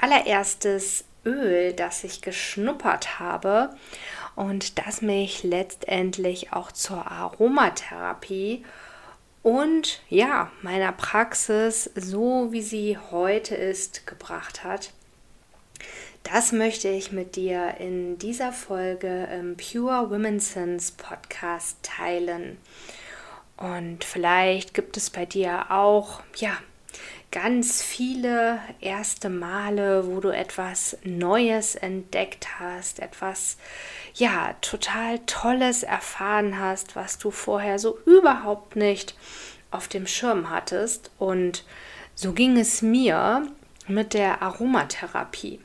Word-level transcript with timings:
allererstes 0.00 1.04
Öl, 1.24 1.72
das 1.72 2.04
ich 2.04 2.22
geschnuppert 2.22 3.18
habe 3.18 3.70
und 4.36 4.78
das 4.78 5.02
mich 5.02 5.42
letztendlich 5.42 6.52
auch 6.52 6.70
zur 6.70 7.10
Aromatherapie 7.10 8.64
und 9.42 10.00
ja, 10.08 10.50
meiner 10.62 10.90
Praxis, 10.90 11.90
so 11.94 12.48
wie 12.50 12.62
sie 12.62 12.98
heute 13.12 13.54
ist, 13.54 14.06
gebracht 14.06 14.64
hat. 14.64 14.90
Das 16.24 16.50
möchte 16.50 16.88
ich 16.88 17.12
mit 17.12 17.36
dir 17.36 17.76
in 17.78 18.18
dieser 18.18 18.52
Folge 18.52 19.28
im 19.32 19.56
Pure 19.56 20.10
Women's 20.10 20.52
Sense 20.52 20.92
Podcast 20.96 21.76
teilen. 21.84 22.58
Und 23.56 24.02
vielleicht 24.02 24.74
gibt 24.74 24.96
es 24.96 25.10
bei 25.10 25.24
dir 25.24 25.70
auch, 25.70 26.22
ja, 26.34 26.58
ganz 27.30 27.82
viele 27.82 28.60
erste 28.80 29.28
Male, 29.28 30.06
wo 30.06 30.20
du 30.20 30.30
etwas 30.30 30.96
Neues 31.04 31.74
entdeckt 31.74 32.58
hast, 32.58 33.00
etwas 33.00 33.56
ja 34.14 34.54
total 34.60 35.18
Tolles 35.26 35.82
erfahren 35.82 36.58
hast, 36.58 36.96
was 36.96 37.18
du 37.18 37.30
vorher 37.30 37.78
so 37.78 37.98
überhaupt 38.06 38.76
nicht 38.76 39.14
auf 39.70 39.88
dem 39.88 40.06
Schirm 40.06 40.50
hattest. 40.50 41.10
Und 41.18 41.64
so 42.14 42.32
ging 42.32 42.56
es 42.56 42.82
mir 42.82 43.46
mit 43.86 44.14
der 44.14 44.42
Aromatherapie. 44.42 45.60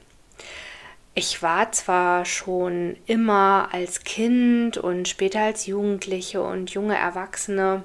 Ich 1.14 1.42
war 1.44 1.72
zwar 1.72 2.26
schon 2.26 2.96
immer 3.06 3.70
als 3.72 4.04
Kind 4.04 4.78
und 4.78 5.08
später 5.08 5.42
als 5.42 5.66
Jugendliche 5.66 6.42
und 6.42 6.72
junge 6.72 6.98
Erwachsene 6.98 7.84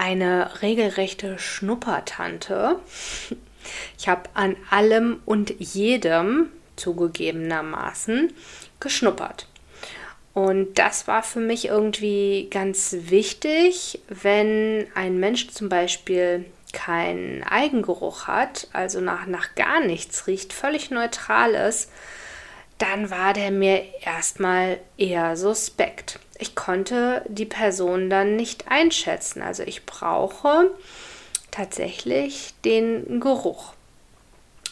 eine 0.00 0.62
regelrechte 0.62 1.38
Schnuppertante. 1.38 2.76
Ich 3.98 4.08
habe 4.08 4.30
an 4.32 4.56
allem 4.70 5.20
und 5.26 5.54
jedem 5.58 6.48
zugegebenermaßen 6.76 8.32
geschnuppert. 8.80 9.46
Und 10.32 10.78
das 10.78 11.06
war 11.06 11.22
für 11.22 11.40
mich 11.40 11.66
irgendwie 11.66 12.48
ganz 12.50 12.96
wichtig, 12.98 14.00
wenn 14.08 14.86
ein 14.94 15.20
Mensch 15.20 15.48
zum 15.48 15.68
Beispiel 15.68 16.46
keinen 16.72 17.42
Eigengeruch 17.42 18.26
hat, 18.26 18.68
also 18.72 19.02
nach, 19.02 19.26
nach 19.26 19.54
gar 19.54 19.84
nichts 19.84 20.26
riecht, 20.26 20.54
völlig 20.54 20.90
neutral 20.90 21.52
ist, 21.52 21.90
dann 22.78 23.10
war 23.10 23.34
der 23.34 23.50
mir 23.50 23.82
erstmal 24.00 24.78
eher 24.96 25.36
suspekt. 25.36 26.18
Ich 26.40 26.54
konnte 26.54 27.22
die 27.28 27.44
Person 27.44 28.08
dann 28.08 28.34
nicht 28.34 28.68
einschätzen. 28.68 29.42
Also 29.42 29.62
ich 29.62 29.84
brauche 29.84 30.70
tatsächlich 31.50 32.54
den 32.64 33.20
Geruch. 33.20 33.74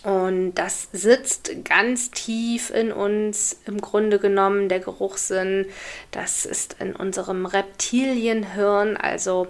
Und 0.02 0.54
das 0.54 0.88
sitzt 0.92 1.50
ganz 1.64 2.10
tief 2.12 2.70
in 2.70 2.92
uns, 2.92 3.60
im 3.66 3.80
Grunde 3.80 4.18
genommen, 4.18 4.70
der 4.70 4.80
Geruchssinn. 4.80 5.66
Das 6.10 6.46
ist 6.46 6.76
in 6.78 6.96
unserem 6.96 7.44
Reptilienhirn, 7.44 8.96
also 8.96 9.48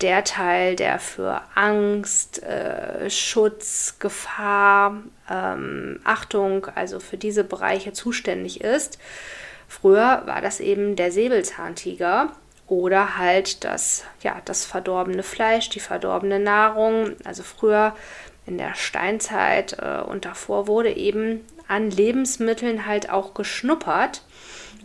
der 0.00 0.24
Teil, 0.24 0.76
der 0.76 1.00
für 1.00 1.42
Angst, 1.54 2.42
äh, 2.44 3.10
Schutz, 3.10 3.96
Gefahr, 3.98 5.02
ähm, 5.28 6.00
Achtung, 6.04 6.66
also 6.74 7.00
für 7.00 7.18
diese 7.18 7.44
Bereiche 7.44 7.92
zuständig 7.92 8.62
ist. 8.62 8.98
Früher 9.68 10.22
war 10.24 10.40
das 10.40 10.60
eben 10.60 10.96
der 10.96 11.12
Säbelzahntiger 11.12 12.32
oder 12.66 13.18
halt 13.18 13.64
das, 13.64 14.04
ja, 14.22 14.40
das 14.44 14.64
verdorbene 14.64 15.22
Fleisch, 15.22 15.68
die 15.68 15.80
verdorbene 15.80 16.40
Nahrung. 16.40 17.16
Also 17.24 17.42
früher 17.42 17.94
in 18.46 18.58
der 18.58 18.74
Steinzeit 18.74 19.76
äh, 19.80 20.00
und 20.00 20.24
davor 20.24 20.66
wurde 20.66 20.90
eben 20.90 21.44
an 21.68 21.90
Lebensmitteln 21.90 22.86
halt 22.86 23.10
auch 23.10 23.34
geschnuppert, 23.34 24.22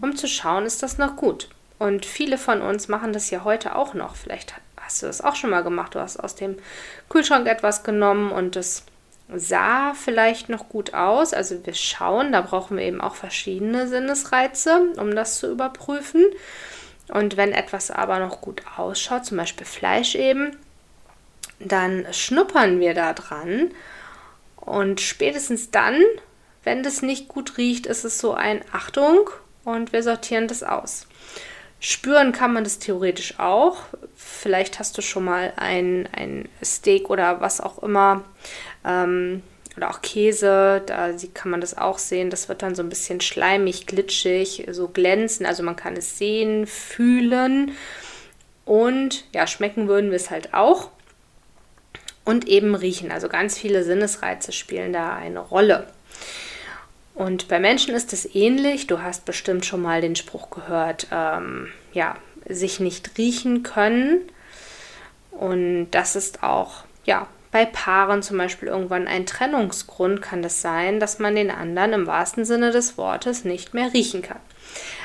um 0.02 0.16
zu 0.16 0.28
schauen, 0.28 0.66
ist 0.66 0.84
das 0.84 0.98
noch 0.98 1.16
gut. 1.16 1.48
Und 1.80 2.06
viele 2.06 2.38
von 2.38 2.62
uns 2.62 2.88
machen 2.90 3.14
das 3.14 3.30
ja 3.30 3.44
heute 3.44 3.76
auch 3.76 3.94
noch. 3.94 4.16
Vielleicht 4.16 4.54
hast 4.78 5.02
du 5.02 5.08
das 5.08 5.22
auch 5.22 5.36
schon 5.36 5.50
mal 5.50 5.64
gemacht. 5.64 5.96
Du 5.96 6.00
hast 6.00 6.18
aus 6.18 6.36
dem 6.36 6.58
Kühlschrank 7.10 7.48
etwas 7.48 7.84
genommen 7.84 8.32
und 8.32 8.56
es 8.56 8.86
sah 9.34 9.94
vielleicht 9.94 10.50
noch 10.50 10.70
gut 10.70 10.94
aus. 10.94 11.34
Also 11.34 11.66
wir 11.66 11.74
schauen, 11.74 12.32
da 12.32 12.42
brauchen 12.42 12.78
wir 12.78 12.84
eben 12.84 13.02
auch 13.02 13.16
verschiedene 13.16 13.88
Sinnesreize, 13.88 14.94
um 14.98 15.16
das 15.16 15.40
zu 15.40 15.52
überprüfen. 15.52 16.26
Und 17.10 17.38
wenn 17.38 17.52
etwas 17.52 17.92
aber 17.92 18.20
noch 18.20 18.42
gut 18.42 18.64
ausschaut, 18.78 19.26
zum 19.26 19.38
Beispiel 19.38 19.66
Fleisch 19.66 20.16
eben, 20.16 20.56
dann 21.60 22.06
schnuppern 22.12 22.80
wir 22.80 22.94
da 22.94 23.14
dran 23.14 23.72
und 24.58 25.02
spätestens 25.02 25.72
dann, 25.72 26.02
wenn 26.64 26.84
das 26.84 27.02
nicht 27.02 27.28
gut 27.28 27.58
riecht, 27.58 27.86
ist 27.86 28.06
es 28.06 28.20
so 28.20 28.34
ein 28.34 28.62
Achtung 28.72 29.30
und 29.66 29.92
wir 29.92 30.04
sortieren 30.04 30.48
das 30.48 30.64
aus. 30.64 31.08
Spüren 31.80 32.32
kann 32.32 32.54
man 32.54 32.64
das 32.64 32.80
theoretisch 32.80 33.40
auch. 33.40 33.78
Vielleicht 34.16 34.80
hast 34.80 34.98
du 34.98 35.02
schon 35.02 35.26
mal 35.26 35.52
ein, 35.58 36.08
ein 36.14 36.48
Steak 36.64 37.10
oder 37.10 37.42
was 37.42 37.60
auch 37.60 37.84
immer 37.84 38.24
ähm, 38.86 39.44
oder 39.76 39.90
auch 39.90 40.02
Käse, 40.02 40.84
da 40.86 41.10
kann 41.34 41.52
man 41.52 41.62
das 41.62 41.78
auch 41.78 41.98
sehen. 41.98 42.30
Das 42.30 42.48
wird 42.48 42.62
dann 42.62 42.76
so 42.76 42.84
ein 42.84 42.90
bisschen 42.90 43.22
schleimig, 43.22 43.88
glitschig, 43.88 44.68
so 44.72 44.88
glänzen. 44.88 45.46
Also 45.46 45.64
man 45.64 45.76
kann 45.76 45.96
es 45.98 46.18
sehen, 46.18 46.68
fühlen 46.68 47.72
und 48.66 49.26
ja, 49.34 49.48
schmecken 49.48 49.88
würden 49.88 50.12
wir 50.12 50.16
es 50.16 50.30
halt 50.30 50.54
auch 50.54 50.92
und 52.24 52.48
eben 52.48 52.76
riechen. 52.76 53.12
Also 53.12 53.30
ganz 53.30 53.58
viele 53.58 53.84
Sinnesreize 53.84 54.52
spielen 54.52 54.94
da 54.94 55.16
eine 55.16 55.40
Rolle. 55.40 55.88
Und 57.16 57.48
bei 57.48 57.60
Menschen 57.60 57.94
ist 57.94 58.14
es 58.14 58.34
ähnlich. 58.34 58.88
Du 58.88 59.02
hast 59.02 59.26
bestimmt 59.26 59.66
schon 59.66 59.82
mal 59.82 60.02
den 60.02 60.16
Spruch 60.16 60.50
gehört, 60.50 61.08
ähm, 61.12 61.68
ja, 61.94 62.16
sich 62.48 62.80
nicht 62.80 63.18
riechen 63.18 63.64
können. 63.64 64.22
Und 65.32 65.92
das 65.92 66.16
ist 66.16 66.44
auch, 66.44 66.86
ja, 67.06 67.28
bei 67.54 67.66
Paaren 67.68 68.24
zum 68.24 68.40
Beispiel 68.40 68.68
irgendwann 68.68 69.08
ein 69.08 69.28
Trennungsgrund 69.28 70.24
kann 70.24 70.42
das 70.42 70.64
sein, 70.64 71.00
dass 71.00 71.20
man 71.20 71.36
den 71.36 71.52
anderen 71.52 71.94
im 71.94 72.08
wahrsten 72.08 72.46
Sinne 72.46 72.72
des 72.72 72.98
Wortes 72.98 73.46
nicht 73.46 73.76
mehr 73.76 73.94
riechen 73.94 74.24
kann. 74.24 74.40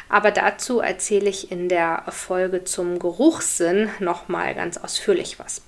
Aber 0.08 0.30
dazu 0.30 0.80
erzähle 0.80 1.28
ich 1.28 1.52
in 1.52 1.68
der 1.68 2.04
Folge 2.08 2.64
zum 2.64 2.98
Geruchssinn 2.98 3.90
nochmal 4.00 4.54
ganz 4.54 4.78
ausführlich 4.78 5.38
was. 5.38 5.60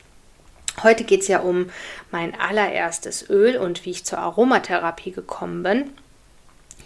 Heute 0.82 1.04
geht 1.04 1.20
es 1.20 1.28
ja 1.28 1.40
um 1.40 1.68
mein 2.10 2.34
allererstes 2.40 3.28
Öl 3.28 3.58
und 3.58 3.84
wie 3.84 3.90
ich 3.90 4.06
zur 4.06 4.18
Aromatherapie 4.18 5.12
gekommen 5.12 5.62
bin. 5.62 5.92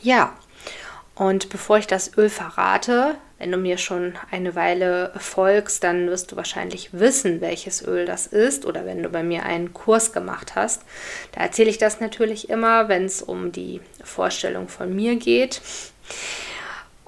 Ja, 0.03 0.33
Und 1.15 1.49
bevor 1.49 1.79
ich 1.79 1.87
das 1.87 2.17
Öl 2.19 2.29
verrate, 2.29 3.15
wenn 3.39 3.53
du 3.53 3.57
mir 3.57 3.79
schon 3.79 4.15
eine 4.31 4.55
Weile 4.55 5.13
folgst, 5.19 5.85
dann 5.85 6.09
wirst 6.09 6.33
du 6.33 6.37
wahrscheinlich 6.37 6.93
wissen, 6.93 7.41
welches 7.41 7.87
Öl 7.87 8.07
das 8.07 8.27
ist 8.27 8.65
oder 8.65 8.87
wenn 8.87 9.03
du 9.03 9.09
bei 9.09 9.23
mir 9.23 9.45
einen 9.45 9.73
Kurs 9.73 10.13
gemacht 10.13 10.55
hast. 10.55 10.83
Da 11.33 11.43
erzähle 11.43 11.71
ich 11.71 11.79
das 11.79 12.01
natürlich 12.01 12.49
immer, 12.49 12.89
wenn 12.89 13.05
es 13.05 13.23
um 13.23 13.53
die 13.53 13.81
Vorstellung 14.03 14.69
von 14.69 14.95
mir 14.95 15.17
geht. 15.17 15.61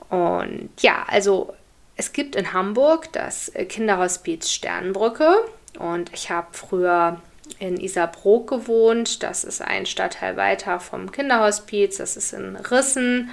Und 0.08 0.70
ja, 0.80 1.04
also 1.08 1.54
es 1.96 2.12
gibt 2.12 2.36
in 2.36 2.52
Hamburg 2.52 3.12
das 3.12 3.50
Kinderhospiz 3.68 4.50
Sternbrücke 4.50 5.34
und 5.78 6.12
ich 6.12 6.30
habe 6.30 6.48
früher 6.52 7.20
in 7.58 7.78
Isarbrook 7.78 8.48
gewohnt. 8.48 9.22
Das 9.22 9.44
ist 9.44 9.62
ein 9.62 9.86
Stadtteil 9.86 10.36
weiter 10.36 10.80
vom 10.80 11.10
Kinderhospiz. 11.12 11.98
Das 11.98 12.16
ist 12.16 12.32
in 12.32 12.56
Rissen, 12.56 13.30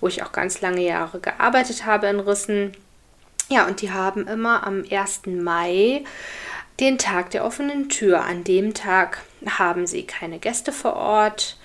wo 0.00 0.08
ich 0.08 0.22
auch 0.22 0.32
ganz 0.32 0.60
lange 0.60 0.82
Jahre 0.82 1.20
gearbeitet 1.20 1.86
habe 1.86 2.08
in 2.08 2.20
Rissen. 2.20 2.72
Ja, 3.48 3.66
und 3.66 3.82
die 3.82 3.92
haben 3.92 4.26
immer 4.26 4.66
am 4.66 4.84
1. 4.90 5.22
Mai 5.26 6.04
den 6.80 6.98
Tag 6.98 7.30
der 7.30 7.44
offenen 7.44 7.88
Tür. 7.88 8.22
An 8.22 8.44
dem 8.44 8.74
Tag 8.74 9.22
haben 9.46 9.86
sie 9.86 10.04
keine 10.04 10.38
Gäste 10.38 10.72
vor 10.72 10.94
Ort. 10.96 11.56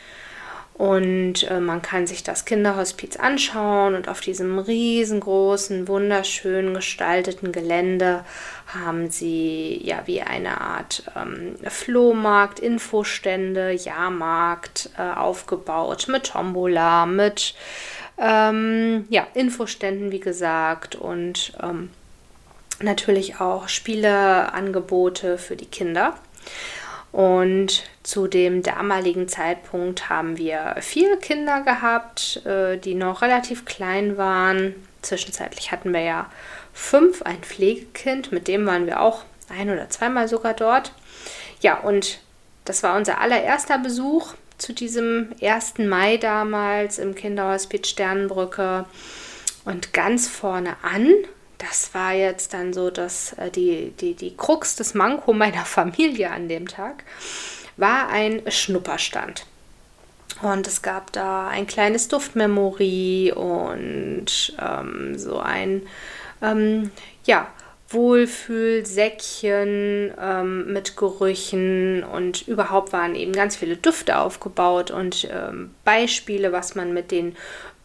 Und 0.79 1.43
äh, 1.51 1.59
man 1.59 1.81
kann 1.81 2.07
sich 2.07 2.23
das 2.23 2.45
Kinderhospiz 2.45 3.17
anschauen 3.17 3.95
und 3.95 4.07
auf 4.07 4.21
diesem 4.21 4.59
riesengroßen, 4.59 5.89
wunderschön 5.89 6.73
gestalteten 6.73 7.51
Gelände 7.51 8.23
haben 8.73 9.11
sie 9.11 9.81
ja 9.83 10.03
wie 10.05 10.21
eine 10.21 10.61
Art 10.61 11.03
ähm, 11.17 11.57
Flohmarkt, 11.67 12.61
Infostände, 12.61 13.73
Jahrmarkt 13.73 14.91
äh, 14.97 15.01
aufgebaut 15.01 16.07
mit 16.07 16.27
Tombola, 16.27 17.05
mit 17.05 17.55
ähm, 18.17 19.05
ja, 19.09 19.27
Infoständen, 19.33 20.13
wie 20.13 20.21
gesagt, 20.21 20.95
und 20.95 21.51
ähm, 21.61 21.89
natürlich 22.81 23.41
auch 23.41 23.67
Spieleangebote 23.67 25.37
für 25.37 25.57
die 25.57 25.65
Kinder. 25.65 26.13
Und 27.11 27.83
zu 28.09 28.27
dem 28.27 28.63
damaligen 28.63 29.27
Zeitpunkt 29.27 30.09
haben 30.09 30.39
wir 30.39 30.77
vier 30.79 31.17
Kinder 31.17 31.61
gehabt, 31.61 32.43
äh, 32.43 32.75
die 32.79 32.95
noch 32.95 33.21
relativ 33.21 33.65
klein 33.65 34.17
waren. 34.17 34.73
Zwischenzeitlich 35.03 35.71
hatten 35.71 35.93
wir 35.93 36.01
ja 36.01 36.31
fünf, 36.73 37.21
ein 37.21 37.37
Pflegekind, 37.43 38.31
mit 38.31 38.47
dem 38.47 38.65
waren 38.65 38.87
wir 38.87 38.99
auch 38.99 39.25
ein 39.47 39.69
oder 39.69 39.91
zweimal 39.91 40.27
sogar 40.27 40.55
dort. 40.55 40.91
Ja, 41.61 41.81
und 41.81 42.19
das 42.65 42.81
war 42.81 42.97
unser 42.97 43.21
allererster 43.21 43.77
Besuch 43.77 44.33
zu 44.57 44.73
diesem 44.73 45.29
1. 45.39 45.77
Mai 45.77 46.17
damals 46.17 46.97
im 46.97 47.13
Kinderhospiz 47.13 47.89
Sternenbrücke. 47.89 48.85
Und 49.65 49.93
ganz 49.93 50.27
vorne 50.27 50.77
an 50.81 51.13
das 51.59 51.93
war 51.93 52.13
jetzt 52.13 52.53
dann 52.53 52.73
so, 52.73 52.89
dass 52.89 53.33
äh, 53.33 53.51
die, 53.51 53.91
die, 53.99 54.15
die 54.15 54.35
Krux 54.35 54.75
des 54.75 54.95
Manko 54.95 55.33
meiner 55.33 55.65
Familie 55.65 56.31
an 56.31 56.47
dem 56.47 56.67
Tag 56.67 57.03
war 57.79 58.09
ein 58.09 58.41
Schnupperstand. 58.49 59.45
Und 60.41 60.67
es 60.67 60.81
gab 60.81 61.11
da 61.11 61.47
ein 61.47 61.67
kleines 61.67 62.07
Duftmemory 62.07 63.33
und 63.35 64.55
ähm, 64.61 65.17
so 65.17 65.39
ein 65.39 65.81
ähm, 66.41 66.91
ja, 67.25 67.47
Wohlfühlsäckchen 67.89 70.13
ähm, 70.21 70.71
mit 70.71 70.95
Gerüchen 70.95 72.03
und 72.03 72.47
überhaupt 72.47 72.93
waren 72.93 73.15
eben 73.15 73.33
ganz 73.33 73.55
viele 73.55 73.75
Düfte 73.75 74.19
aufgebaut 74.19 74.91
und 74.91 75.27
ähm, 75.31 75.71
Beispiele, 75.83 76.51
was 76.51 76.75
man 76.75 76.93
mit 76.93 77.09
den 77.11 77.35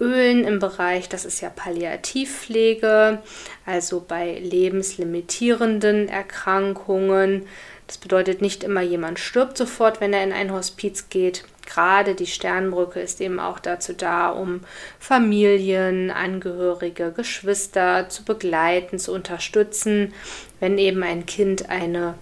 Ölen 0.01 0.45
im 0.45 0.59
Bereich, 0.59 1.09
das 1.09 1.25
ist 1.25 1.41
ja 1.41 1.49
Palliativpflege, 1.49 3.23
also 3.65 4.05
bei 4.07 4.39
lebenslimitierenden 4.41 6.09
Erkrankungen. 6.09 7.47
Das 7.87 7.99
bedeutet 7.99 8.41
nicht 8.41 8.65
immer, 8.65 8.81
jemand 8.81 9.19
stirbt 9.19 9.59
sofort, 9.59 10.01
wenn 10.01 10.13
er 10.13 10.25
in 10.25 10.33
ein 10.33 10.53
Hospiz 10.53 11.11
geht. 11.11 11.45
Gerade 11.67 12.15
die 12.15 12.27
Sternbrücke 12.27 13.01
ist 13.01 13.21
eben 13.21 13.41
auch 13.41 13.59
dazu 13.59 13.93
da, 13.93 14.31
um 14.31 14.61
Familien, 14.99 16.11
Angehörige, 16.11 17.13
Geschwister 17.13 18.09
zu 18.09 18.25
begleiten, 18.25 18.99
zu 18.99 19.13
unterstützen, 19.13 20.15
wenn 20.61 20.79
eben 20.79 21.03
ein 21.03 21.27
Kind 21.27 21.69
eine 21.71 22.15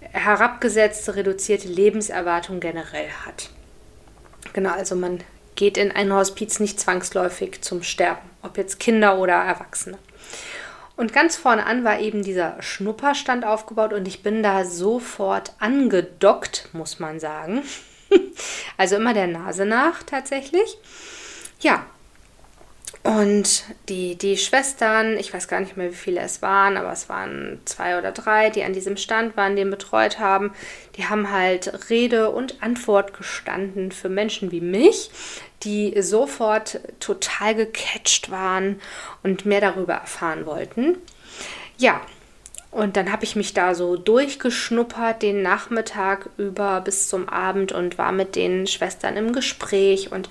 herabgesetzte, 0.00 1.16
reduzierte 1.16 1.68
Lebenserwartung 1.68 2.60
generell 2.60 3.10
hat. 3.26 3.50
Genau, 4.52 4.70
also 4.70 4.96
man 4.96 5.20
geht 5.54 5.76
in 5.76 5.92
ein 5.92 6.12
Hospiz 6.12 6.60
nicht 6.60 6.80
zwangsläufig 6.80 7.62
zum 7.62 7.82
Sterben, 7.82 8.30
ob 8.42 8.56
jetzt 8.56 8.78
Kinder 8.80 9.18
oder 9.18 9.34
Erwachsene. 9.34 9.98
Und 10.98 11.12
ganz 11.12 11.36
vorne 11.36 11.64
an 11.64 11.84
war 11.84 12.00
eben 12.00 12.24
dieser 12.24 12.60
Schnupperstand 12.60 13.44
aufgebaut 13.44 13.92
und 13.92 14.08
ich 14.08 14.24
bin 14.24 14.42
da 14.42 14.64
sofort 14.64 15.52
angedockt, 15.60 16.70
muss 16.72 16.98
man 16.98 17.20
sagen. 17.20 17.62
also 18.76 18.96
immer 18.96 19.14
der 19.14 19.28
Nase 19.28 19.64
nach 19.64 20.02
tatsächlich. 20.02 20.76
Ja, 21.60 21.86
und 23.08 23.64
die, 23.88 24.16
die 24.16 24.36
Schwestern, 24.36 25.16
ich 25.16 25.32
weiß 25.32 25.48
gar 25.48 25.60
nicht 25.60 25.78
mehr, 25.78 25.90
wie 25.90 25.96
viele 25.96 26.20
es 26.20 26.42
waren, 26.42 26.76
aber 26.76 26.92
es 26.92 27.08
waren 27.08 27.58
zwei 27.64 27.96
oder 27.96 28.12
drei, 28.12 28.50
die 28.50 28.62
an 28.64 28.74
diesem 28.74 28.98
Stand 28.98 29.34
waren, 29.34 29.56
den 29.56 29.70
betreut 29.70 30.18
haben. 30.18 30.52
Die 30.98 31.06
haben 31.06 31.32
halt 31.32 31.88
Rede 31.88 32.28
und 32.28 32.62
Antwort 32.62 33.16
gestanden 33.16 33.92
für 33.92 34.10
Menschen 34.10 34.52
wie 34.52 34.60
mich, 34.60 35.10
die 35.62 35.94
sofort 36.02 36.80
total 37.00 37.54
gecatcht 37.54 38.30
waren 38.30 38.78
und 39.22 39.46
mehr 39.46 39.62
darüber 39.62 39.94
erfahren 39.94 40.44
wollten. 40.44 40.98
Ja, 41.78 42.02
und 42.70 42.98
dann 42.98 43.10
habe 43.10 43.24
ich 43.24 43.36
mich 43.36 43.54
da 43.54 43.74
so 43.74 43.96
durchgeschnuppert 43.96 45.22
den 45.22 45.40
Nachmittag 45.40 46.28
über 46.36 46.82
bis 46.82 47.08
zum 47.08 47.26
Abend 47.30 47.72
und 47.72 47.96
war 47.96 48.12
mit 48.12 48.36
den 48.36 48.66
Schwestern 48.66 49.16
im 49.16 49.32
Gespräch 49.32 50.12
und 50.12 50.28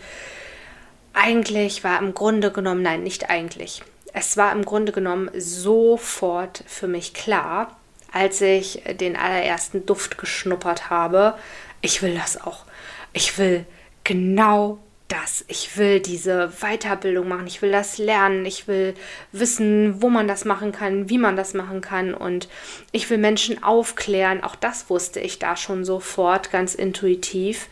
eigentlich 1.18 1.84
war 1.84 2.00
im 2.00 2.14
Grunde 2.14 2.52
genommen, 2.52 2.82
nein, 2.82 3.04
nicht 3.04 3.30
eigentlich. 3.30 3.82
Es 4.14 4.38
war 4.38 4.52
im 4.52 4.64
Grunde 4.64 4.92
genommen 4.92 5.30
sofort 5.36 6.64
für 6.68 6.88
mich 6.88 7.14
klar, 7.14 7.76
als 8.12 8.42
ich 8.42 8.84
den 9.00 9.16
allerersten 9.16 9.86
Duft 9.86 10.18
geschnuppert 10.18 10.90
habe, 10.90 11.38
ich 11.82 12.02
will 12.02 12.16
das 12.16 12.42
auch. 12.42 12.66
Ich 13.14 13.38
will 13.38 13.66
genau 14.04 14.80
das. 15.08 15.46
Ich 15.48 15.78
will 15.78 16.00
diese 16.00 16.52
Weiterbildung 16.62 17.28
machen, 17.28 17.48
ich 17.48 17.62
will 17.62 17.72
das 17.72 17.98
lernen, 17.98 18.46
ich 18.46 18.68
will 18.68 18.94
wissen, 19.32 20.02
wo 20.02 20.10
man 20.10 20.28
das 20.28 20.46
machen 20.46 20.72
kann, 20.72 21.10
wie 21.10 21.18
man 21.18 21.36
das 21.36 21.54
machen 21.54 21.82
kann 21.82 22.14
und 22.14 22.50
ich 22.92 23.10
will 23.10 23.18
Menschen 23.18 23.64
aufklären. 23.64 24.44
Auch 24.44 24.56
das 24.56 24.90
wusste 24.90 25.20
ich 25.20 25.40
da 25.40 25.56
schon 25.56 25.86
sofort 25.86 26.52
ganz 26.52 26.76
intuitiv. 26.76 27.70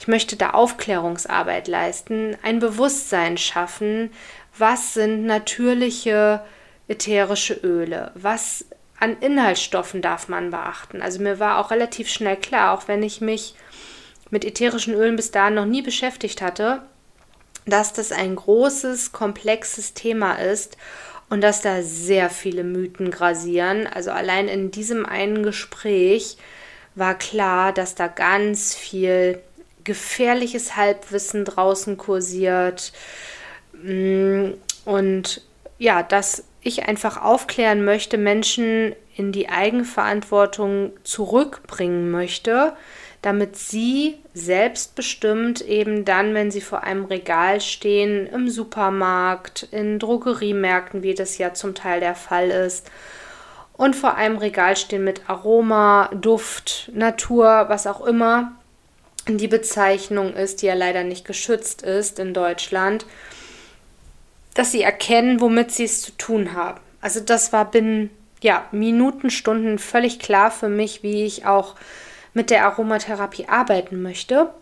Ich 0.00 0.08
möchte 0.08 0.36
da 0.36 0.50
Aufklärungsarbeit 0.50 1.68
leisten, 1.68 2.36
ein 2.42 2.58
Bewusstsein 2.58 3.36
schaffen, 3.38 4.10
was 4.56 4.94
sind 4.94 5.24
natürliche 5.24 6.42
ätherische 6.88 7.54
Öle, 7.54 8.12
was 8.14 8.64
an 8.98 9.16
Inhaltsstoffen 9.20 10.02
darf 10.02 10.28
man 10.28 10.50
beachten. 10.50 11.02
Also 11.02 11.20
mir 11.20 11.38
war 11.38 11.58
auch 11.58 11.70
relativ 11.70 12.08
schnell 12.08 12.36
klar, 12.36 12.72
auch 12.72 12.88
wenn 12.88 13.02
ich 13.02 13.20
mich 13.20 13.54
mit 14.30 14.44
ätherischen 14.44 14.94
Ölen 14.94 15.16
bis 15.16 15.30
dahin 15.30 15.54
noch 15.54 15.64
nie 15.66 15.82
beschäftigt 15.82 16.42
hatte, 16.42 16.82
dass 17.66 17.92
das 17.92 18.12
ein 18.12 18.36
großes, 18.36 19.12
komplexes 19.12 19.94
Thema 19.94 20.34
ist 20.34 20.76
und 21.28 21.42
dass 21.42 21.60
da 21.60 21.82
sehr 21.82 22.30
viele 22.30 22.64
Mythen 22.64 23.10
grasieren. 23.10 23.86
Also 23.86 24.10
allein 24.10 24.48
in 24.48 24.70
diesem 24.70 25.04
einen 25.04 25.42
Gespräch 25.42 26.36
war 26.94 27.16
klar, 27.16 27.72
dass 27.72 27.94
da 27.94 28.08
ganz 28.08 28.74
viel 28.74 29.40
gefährliches 29.84 30.76
Halbwissen 30.76 31.44
draußen 31.44 31.96
kursiert 31.96 32.92
mm, 33.72 34.50
und 34.84 35.42
ja, 35.78 36.02
dass 36.02 36.44
ich 36.60 36.88
einfach 36.88 37.22
aufklären 37.22 37.84
möchte, 37.84 38.18
Menschen 38.18 38.94
in 39.16 39.32
die 39.32 39.48
Eigenverantwortung 39.48 40.92
zurückbringen 41.04 42.10
möchte, 42.10 42.74
damit 43.22 43.56
sie 43.56 44.16
selbstbestimmt 44.34 45.60
eben 45.60 46.04
dann, 46.04 46.34
wenn 46.34 46.50
sie 46.50 46.60
vor 46.60 46.84
einem 46.84 47.04
Regal 47.04 47.60
stehen, 47.60 48.26
im 48.26 48.48
Supermarkt, 48.48 49.68
in 49.72 49.98
Drogeriemärkten, 49.98 51.02
wie 51.02 51.14
das 51.14 51.38
ja 51.38 51.52
zum 51.54 51.74
Teil 51.74 52.00
der 52.00 52.14
Fall 52.14 52.50
ist, 52.50 52.90
und 53.76 53.94
vor 53.94 54.16
einem 54.16 54.38
Regal 54.38 54.76
stehen 54.76 55.04
mit 55.04 55.28
Aroma, 55.28 56.10
Duft, 56.12 56.90
Natur, 56.92 57.66
was 57.68 57.86
auch 57.86 58.04
immer 58.04 58.52
die 59.28 59.48
Bezeichnung 59.48 60.34
ist, 60.34 60.62
die 60.62 60.66
ja 60.66 60.74
leider 60.74 61.04
nicht 61.04 61.24
geschützt 61.24 61.82
ist 61.82 62.18
in 62.18 62.34
Deutschland, 62.34 63.06
dass 64.54 64.72
sie 64.72 64.82
erkennen, 64.82 65.40
womit 65.40 65.70
sie 65.70 65.84
es 65.84 66.02
zu 66.02 66.12
tun 66.12 66.54
haben. 66.54 66.80
Also 67.00 67.20
das 67.20 67.52
war 67.52 67.70
binnen 67.70 68.10
ja, 68.40 68.66
Minuten, 68.72 69.30
Stunden 69.30 69.78
völlig 69.78 70.18
klar 70.18 70.50
für 70.50 70.68
mich, 70.68 71.02
wie 71.02 71.24
ich 71.24 71.46
auch 71.46 71.74
mit 72.38 72.50
der 72.50 72.66
Aromatherapie 72.66 73.48
arbeiten 73.48 74.00
möchte. 74.00 74.54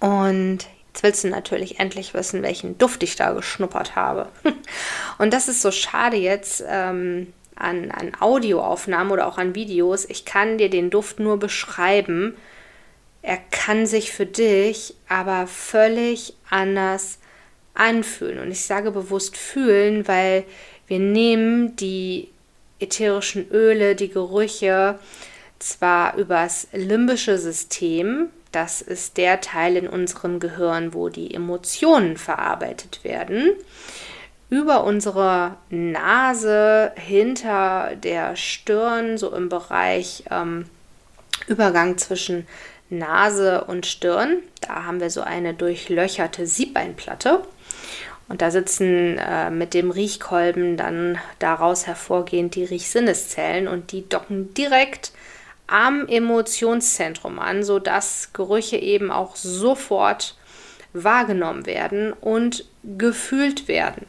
Und 0.00 0.58
jetzt 0.88 1.02
willst 1.04 1.22
du 1.22 1.28
natürlich 1.28 1.78
endlich 1.78 2.12
wissen, 2.12 2.42
welchen 2.42 2.76
Duft 2.76 3.04
ich 3.04 3.14
da 3.14 3.30
geschnuppert 3.30 3.94
habe. 3.94 4.26
Und 5.18 5.32
das 5.32 5.46
ist 5.46 5.62
so 5.62 5.70
schade 5.70 6.16
jetzt 6.16 6.64
ähm, 6.66 7.32
an, 7.54 7.92
an 7.92 8.16
Audioaufnahmen 8.18 9.12
oder 9.12 9.28
auch 9.28 9.38
an 9.38 9.54
Videos. 9.54 10.06
Ich 10.06 10.24
kann 10.24 10.58
dir 10.58 10.68
den 10.68 10.90
Duft 10.90 11.20
nur 11.20 11.38
beschreiben. 11.38 12.36
Er 13.22 13.38
kann 13.52 13.86
sich 13.86 14.10
für 14.10 14.26
dich 14.26 14.94
aber 15.08 15.46
völlig 15.46 16.34
anders 16.50 17.20
anfühlen. 17.74 18.40
Und 18.40 18.50
ich 18.50 18.64
sage 18.64 18.90
bewusst 18.90 19.36
fühlen, 19.36 20.08
weil 20.08 20.42
wir 20.88 20.98
nehmen 20.98 21.76
die 21.76 22.28
ätherischen 22.80 23.48
Öle, 23.52 23.94
die 23.94 24.08
Gerüche 24.08 24.98
zwar 25.58 26.16
übers 26.16 26.68
limbische 26.72 27.38
System, 27.38 28.28
das 28.52 28.80
ist 28.80 29.16
der 29.16 29.40
Teil 29.40 29.76
in 29.76 29.88
unserem 29.88 30.40
Gehirn, 30.40 30.94
wo 30.94 31.08
die 31.08 31.34
Emotionen 31.34 32.16
verarbeitet 32.16 33.04
werden, 33.04 33.52
über 34.50 34.84
unsere 34.84 35.56
Nase, 35.68 36.92
hinter 36.96 37.92
der 37.96 38.36
Stirn, 38.36 39.18
so 39.18 39.34
im 39.34 39.48
Bereich 39.50 40.24
ähm, 40.30 40.64
Übergang 41.46 41.98
zwischen 41.98 42.46
Nase 42.88 43.64
und 43.64 43.84
Stirn. 43.84 44.38
Da 44.62 44.84
haben 44.84 45.00
wir 45.00 45.10
so 45.10 45.20
eine 45.20 45.52
durchlöcherte 45.52 46.46
Siebbeinplatte. 46.46 47.42
Und 48.28 48.42
da 48.42 48.50
sitzen 48.50 49.18
äh, 49.18 49.50
mit 49.50 49.72
dem 49.74 49.90
Riechkolben 49.90 50.76
dann 50.76 51.18
daraus 51.38 51.86
hervorgehend 51.86 52.54
die 52.54 52.64
Riechsinneszellen 52.64 53.68
und 53.68 53.92
die 53.92 54.06
docken 54.08 54.52
direkt 54.54 55.12
am 55.68 56.08
Emotionszentrum 56.08 57.38
an, 57.38 57.62
sodass 57.62 58.32
Gerüche 58.32 58.76
eben 58.76 59.12
auch 59.12 59.36
sofort 59.36 60.36
wahrgenommen 60.92 61.66
werden 61.66 62.12
und 62.12 62.64
gefühlt 62.82 63.68
werden. 63.68 64.06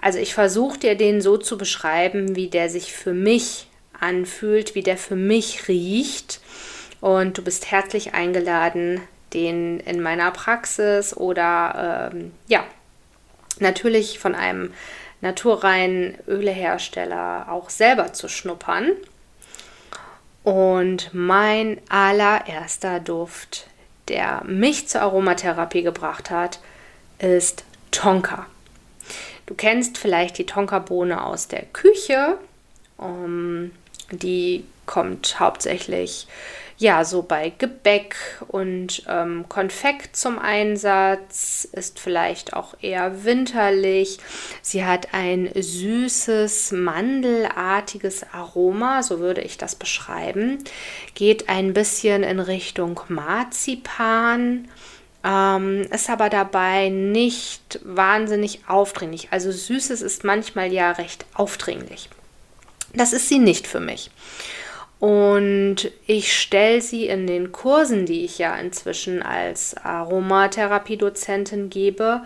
Also 0.00 0.18
ich 0.18 0.34
versuche 0.34 0.78
dir 0.78 0.96
den 0.96 1.20
so 1.20 1.36
zu 1.36 1.56
beschreiben, 1.56 2.34
wie 2.34 2.48
der 2.48 2.68
sich 2.68 2.92
für 2.92 3.14
mich 3.14 3.68
anfühlt, 3.98 4.74
wie 4.74 4.82
der 4.82 4.98
für 4.98 5.14
mich 5.14 5.68
riecht. 5.68 6.40
Und 7.00 7.38
du 7.38 7.42
bist 7.42 7.70
herzlich 7.70 8.12
eingeladen, 8.12 9.00
den 9.32 9.80
in 9.80 10.02
meiner 10.02 10.30
Praxis 10.32 11.16
oder 11.16 12.10
ähm, 12.12 12.32
ja, 12.48 12.64
natürlich 13.60 14.18
von 14.18 14.34
einem 14.34 14.74
naturreinen 15.20 16.18
Ölehersteller 16.26 17.46
auch 17.48 17.70
selber 17.70 18.12
zu 18.12 18.28
schnuppern. 18.28 18.90
Und 20.44 21.10
mein 21.12 21.80
allererster 21.88 23.00
Duft, 23.00 23.68
der 24.08 24.42
mich 24.44 24.88
zur 24.88 25.02
Aromatherapie 25.02 25.82
gebracht 25.82 26.30
hat, 26.30 26.58
ist 27.18 27.64
Tonka. 27.92 28.46
Du 29.46 29.54
kennst 29.54 29.98
vielleicht 29.98 30.38
die 30.38 30.46
Tonkabohne 30.46 31.24
aus 31.24 31.48
der 31.48 31.62
Küche. 31.62 32.38
Um, 32.96 33.70
die 34.10 34.64
kommt 34.86 35.38
hauptsächlich 35.40 36.26
ja, 36.82 37.04
so 37.04 37.22
bei 37.22 37.52
Gebäck 37.56 38.16
und 38.48 39.04
ähm, 39.08 39.44
Konfekt 39.48 40.16
zum 40.16 40.38
Einsatz, 40.40 41.64
ist 41.70 42.00
vielleicht 42.00 42.54
auch 42.54 42.74
eher 42.80 43.24
winterlich. 43.24 44.18
Sie 44.62 44.84
hat 44.84 45.14
ein 45.14 45.48
süßes, 45.54 46.72
mandelartiges 46.72 48.26
Aroma, 48.32 49.04
so 49.04 49.20
würde 49.20 49.42
ich 49.42 49.58
das 49.58 49.76
beschreiben. 49.76 50.58
Geht 51.14 51.48
ein 51.48 51.72
bisschen 51.72 52.24
in 52.24 52.40
Richtung 52.40 53.00
Marzipan. 53.06 54.68
Ähm, 55.24 55.82
ist 55.82 56.10
aber 56.10 56.30
dabei 56.30 56.88
nicht 56.88 57.78
wahnsinnig 57.84 58.62
aufdringlich. 58.66 59.28
Also 59.30 59.52
Süßes 59.52 60.02
ist 60.02 60.24
manchmal 60.24 60.72
ja 60.72 60.90
recht 60.90 61.26
aufdringlich. 61.34 62.08
Das 62.92 63.12
ist 63.12 63.28
sie 63.28 63.38
nicht 63.38 63.68
für 63.68 63.78
mich. 63.78 64.10
Und 65.02 65.90
ich 66.06 66.32
stelle 66.32 66.80
sie 66.80 67.08
in 67.08 67.26
den 67.26 67.50
Kursen, 67.50 68.06
die 68.06 68.24
ich 68.24 68.38
ja 68.38 68.54
inzwischen 68.54 69.20
als 69.20 69.76
Aromatherapiedozentin 69.76 71.70
gebe, 71.70 72.20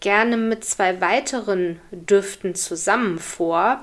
gerne 0.00 0.36
mit 0.36 0.62
zwei 0.62 1.00
weiteren 1.00 1.80
Düften 1.92 2.54
zusammen 2.54 3.18
vor, 3.18 3.80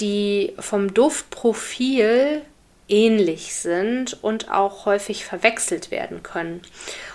die 0.00 0.52
vom 0.58 0.92
Duftprofil 0.92 2.42
ähnlich 2.88 3.54
sind 3.54 4.18
und 4.20 4.50
auch 4.50 4.84
häufig 4.84 5.24
verwechselt 5.24 5.92
werden 5.92 6.24
können. 6.24 6.62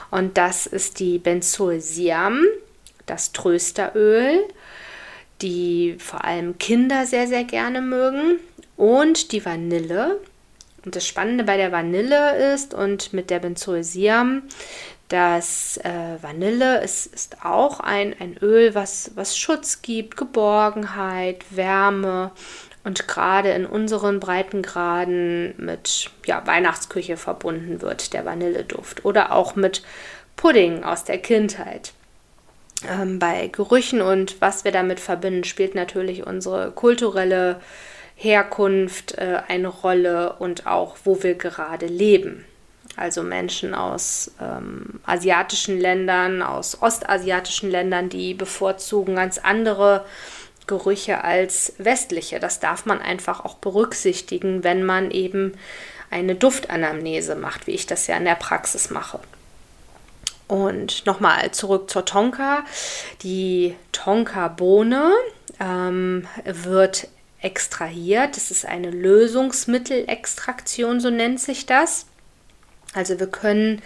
Und 0.09 0.37
das 0.37 0.67
ist 0.67 1.01
die 1.01 1.19
Benzoesiam, 1.19 2.45
das 3.05 3.33
Trösteröl, 3.33 4.39
die 5.41 5.97
vor 5.99 6.23
allem 6.23 6.57
Kinder 6.59 7.05
sehr, 7.05 7.27
sehr 7.27 7.43
gerne 7.43 7.81
mögen, 7.81 8.39
und 8.77 9.31
die 9.31 9.45
Vanille, 9.45 10.19
und 10.85 10.95
das 10.95 11.07
Spannende 11.07 11.43
bei 11.43 11.57
der 11.57 11.71
Vanille 11.71 12.53
ist 12.53 12.73
und 12.73 13.11
mit 13.11 13.29
der 13.29 13.39
Benzoesiam, 13.39 14.43
dass 15.09 15.77
äh, 15.77 16.17
Vanille 16.21 16.81
ist, 16.83 17.07
ist 17.13 17.43
auch 17.43 17.79
ein, 17.79 18.15
ein 18.19 18.37
Öl, 18.41 18.73
was, 18.75 19.11
was 19.15 19.37
Schutz 19.37 19.81
gibt, 19.81 20.17
Geborgenheit, 20.17 21.45
Wärme 21.49 22.31
und 22.83 23.07
gerade 23.07 23.51
in 23.51 23.65
unseren 23.65 24.19
Breitengraden 24.19 25.55
mit 25.57 26.11
ja, 26.25 26.45
Weihnachtsküche 26.45 27.17
verbunden 27.17 27.81
wird, 27.81 28.13
der 28.13 28.25
Vanilleduft. 28.25 29.05
Oder 29.05 29.31
auch 29.31 29.55
mit 29.55 29.83
Pudding 30.35 30.83
aus 30.83 31.03
der 31.03 31.17
Kindheit. 31.17 31.93
Ähm, 32.87 33.19
bei 33.19 33.47
Gerüchen 33.47 34.01
und 34.01 34.39
was 34.41 34.65
wir 34.65 34.71
damit 34.71 34.99
verbinden, 34.99 35.43
spielt 35.43 35.75
natürlich 35.75 36.27
unsere 36.27 36.71
kulturelle 36.71 37.59
Herkunft 38.15 39.17
äh, 39.17 39.41
eine 39.47 39.67
Rolle 39.67 40.33
und 40.39 40.67
auch, 40.67 40.97
wo 41.03 41.21
wir 41.21 41.35
gerade 41.35 41.85
leben. 41.85 42.45
Also 42.95 43.23
Menschen 43.23 43.73
aus 43.73 44.31
ähm, 44.41 45.01
asiatischen 45.05 45.79
Ländern, 45.79 46.41
aus 46.41 46.81
ostasiatischen 46.81 47.69
Ländern, 47.69 48.07
die 48.07 48.33
bevorzugen 48.33 49.15
ganz 49.15 49.37
andere 49.37 50.05
Gerüche 50.65 51.23
als 51.23 51.73
westliche. 51.77 52.39
Das 52.39 52.59
darf 52.59 52.85
man 52.85 53.01
einfach 53.01 53.43
auch 53.43 53.55
berücksichtigen, 53.55 54.63
wenn 54.63 54.83
man 54.83 55.11
eben 55.11 55.53
eine 56.09 56.35
Duftanamnese 56.35 57.35
macht, 57.35 57.67
wie 57.67 57.71
ich 57.71 57.85
das 57.85 58.07
ja 58.07 58.15
in 58.15 58.25
der 58.25 58.35
Praxis 58.35 58.89
mache. 58.89 59.19
Und 60.47 61.05
nochmal 61.05 61.51
zurück 61.51 61.89
zur 61.89 62.05
Tonka. 62.05 62.63
Die 63.23 63.75
Tonka-Bohne 63.91 65.11
ähm, 65.59 66.27
wird 66.45 67.07
extrahiert. 67.45 68.35
Das 68.35 68.51
ist 68.51 68.65
eine 68.65 68.89
Lösungsmittelextraktion, 68.89 70.99
so 70.99 71.11
nennt 71.11 71.39
sich 71.39 71.65
das. 71.65 72.07
Also 72.93 73.19
wir 73.19 73.27
können 73.27 73.81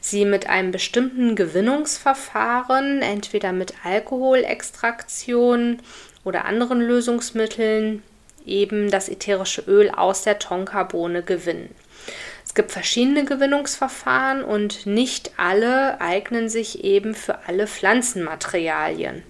sie 0.00 0.24
mit 0.24 0.48
einem 0.48 0.70
bestimmten 0.70 1.34
Gewinnungsverfahren, 1.34 3.02
entweder 3.02 3.52
mit 3.52 3.74
Alkoholextraktion 3.84 5.82
oder 6.24 6.44
anderen 6.44 6.80
Lösungsmitteln, 6.80 8.02
eben 8.46 8.90
das 8.90 9.10
ätherische 9.10 9.62
Öl 9.62 9.90
aus 9.90 10.22
der 10.22 10.38
Tonkabohne 10.38 11.22
gewinnen. 11.22 11.74
Es 12.44 12.54
gibt 12.54 12.72
verschiedene 12.72 13.24
Gewinnungsverfahren 13.24 14.42
und 14.42 14.86
nicht 14.86 15.32
alle 15.36 16.00
eignen 16.00 16.48
sich 16.48 16.82
eben 16.84 17.14
für 17.14 17.46
alle 17.46 17.66
Pflanzenmaterialien. 17.66 19.22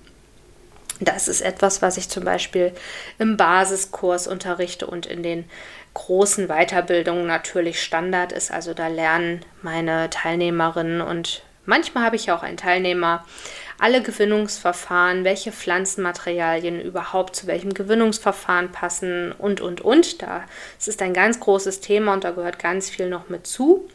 Das 1.01 1.29
ist 1.29 1.41
etwas, 1.41 1.81
was 1.81 1.97
ich 1.97 2.09
zum 2.11 2.25
Beispiel 2.25 2.73
im 3.19 3.37
Basiskurs 3.37 4.27
unterrichte 4.27 4.87
und 4.87 5.07
in 5.07 5.23
den 5.23 5.47
großen 5.95 6.49
Weiterbildungen 6.49 7.27
natürlich 7.27 7.83
Standard 7.83 8.33
ist. 8.33 8.51
Also 8.51 8.75
da 8.75 8.89
lernen 8.89 9.45
meine 9.63 10.11
Teilnehmerinnen 10.11 11.01
und 11.01 11.43
manchmal 11.65 12.05
habe 12.05 12.17
ich 12.17 12.31
auch 12.31 12.43
einen 12.43 12.59
Teilnehmer 12.59 13.25
alle 13.79 14.03
Gewinnungsverfahren, 14.03 15.25
welche 15.25 15.53
Pflanzenmaterialien 15.53 16.81
überhaupt 16.83 17.35
zu 17.35 17.47
welchem 17.47 17.73
Gewinnungsverfahren 17.73 18.71
passen 18.71 19.33
und, 19.33 19.63
und, 19.63 19.81
und. 19.81 20.21
Da, 20.21 20.45
es 20.79 20.87
ist 20.87 21.01
ein 21.01 21.15
ganz 21.15 21.41
großes 21.41 21.81
Thema 21.81 22.13
und 22.13 22.25
da 22.25 22.33
gehört 22.33 22.59
ganz 22.59 22.91
viel 22.91 23.09
noch 23.09 23.31
mit 23.31 23.47
zu. 23.47 23.89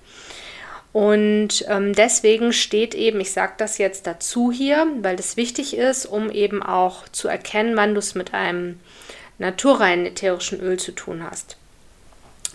Und 0.95 1.67
ähm, 1.67 1.91
deswegen 1.91 2.53
steht 2.53 2.95
eben, 2.95 3.19
ich 3.19 3.33
sage 3.33 3.55
das 3.57 3.79
jetzt 3.79 4.07
dazu 4.07 4.49
hier, 4.49 4.87
weil 5.01 5.17
das 5.17 5.35
wichtig 5.35 5.75
ist, 5.75 6.05
um 6.05 6.31
eben 6.31 6.63
auch 6.63 7.09
zu 7.09 7.27
erkennen, 7.27 7.75
wann 7.75 7.95
du 7.95 7.99
es 7.99 8.15
mit 8.15 8.33
einem 8.33 8.79
naturreinen 9.37 10.05
ätherischen 10.05 10.61
Öl 10.61 10.79
zu 10.79 10.93
tun 10.93 11.21
hast. 11.29 11.57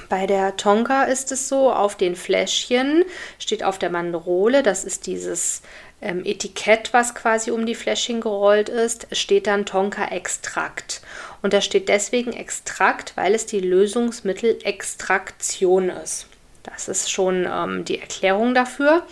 Bei 0.08 0.26
der 0.26 0.56
Tonka 0.56 1.02
ist 1.02 1.32
es 1.32 1.50
so, 1.50 1.70
auf 1.70 1.98
den 1.98 2.16
Fläschchen 2.16 3.04
steht 3.38 3.62
auf 3.62 3.78
der 3.78 3.90
Banderole, 3.90 4.62
das 4.62 4.84
ist 4.84 5.06
dieses 5.06 5.60
ähm, 6.00 6.24
Etikett, 6.24 6.94
was 6.94 7.14
quasi 7.14 7.50
um 7.50 7.66
die 7.66 7.74
Fläschchen 7.74 8.22
gerollt 8.22 8.70
ist, 8.70 9.06
steht 9.12 9.48
dann 9.48 9.66
Tonka-Extrakt. 9.66 11.02
Und 11.42 11.52
da 11.52 11.60
steht 11.60 11.90
deswegen 11.90 12.32
Extrakt, 12.32 13.18
weil 13.18 13.34
es 13.34 13.44
die 13.44 13.60
Lösungsmittelextraktion 13.60 15.90
ist. 15.90 16.26
Das 16.72 16.88
ist 16.88 17.10
schon 17.10 17.46
ähm, 17.50 17.84
die 17.84 18.00
Erklärung 18.00 18.54
dafür. 18.54 19.02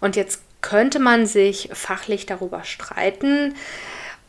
Und 0.00 0.16
jetzt 0.16 0.40
könnte 0.60 0.98
man 0.98 1.26
sich 1.26 1.68
fachlich 1.72 2.26
darüber 2.26 2.64
streiten, 2.64 3.54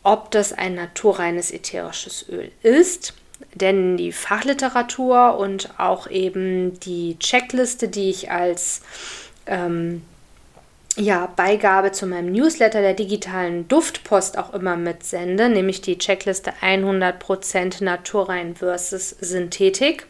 ob 0.04 0.32
das 0.32 0.54
ein 0.54 0.76
naturreines 0.76 1.52
ätherisches 1.52 2.28
Öl 2.30 2.52
ist. 2.64 3.14
Denn 3.54 3.98
die 3.98 4.12
Fachliteratur 4.12 5.38
und 5.38 5.72
auch 5.78 6.10
eben 6.10 6.80
die 6.80 7.18
Checkliste, 7.20 7.88
die 7.88 8.10
ich 8.10 8.32
als 8.32 8.82
ähm, 9.46 10.02
ja, 10.98 11.28
Beigabe 11.36 11.92
zu 11.92 12.08
meinem 12.08 12.32
Newsletter 12.32 12.82
der 12.82 12.94
digitalen 12.94 13.68
Duftpost 13.68 14.38
auch 14.38 14.54
immer 14.54 14.76
mitsende, 14.76 15.50
nämlich 15.50 15.82
die 15.82 15.98
Checkliste 15.98 16.54
100% 16.62 17.84
Naturrein 17.84 18.56
versus 18.56 19.10
Synthetik. 19.22 20.08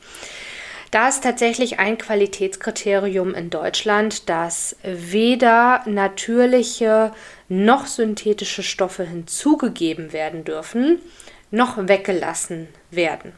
Da 0.92 1.10
ist 1.10 1.24
tatsächlich 1.24 1.80
ein 1.80 1.98
Qualitätskriterium 1.98 3.34
in 3.34 3.50
Deutschland, 3.50 4.30
dass 4.30 4.78
weder 4.84 5.82
natürliche 5.86 7.12
noch 7.50 7.88
synthetische 7.88 8.64
Stoffe 8.64 9.04
hinzugegeben 9.04 10.14
werden 10.14 10.46
dürfen, 10.46 11.00
noch 11.52 11.76
weggelassen 11.78 12.70
werden. 12.90 13.34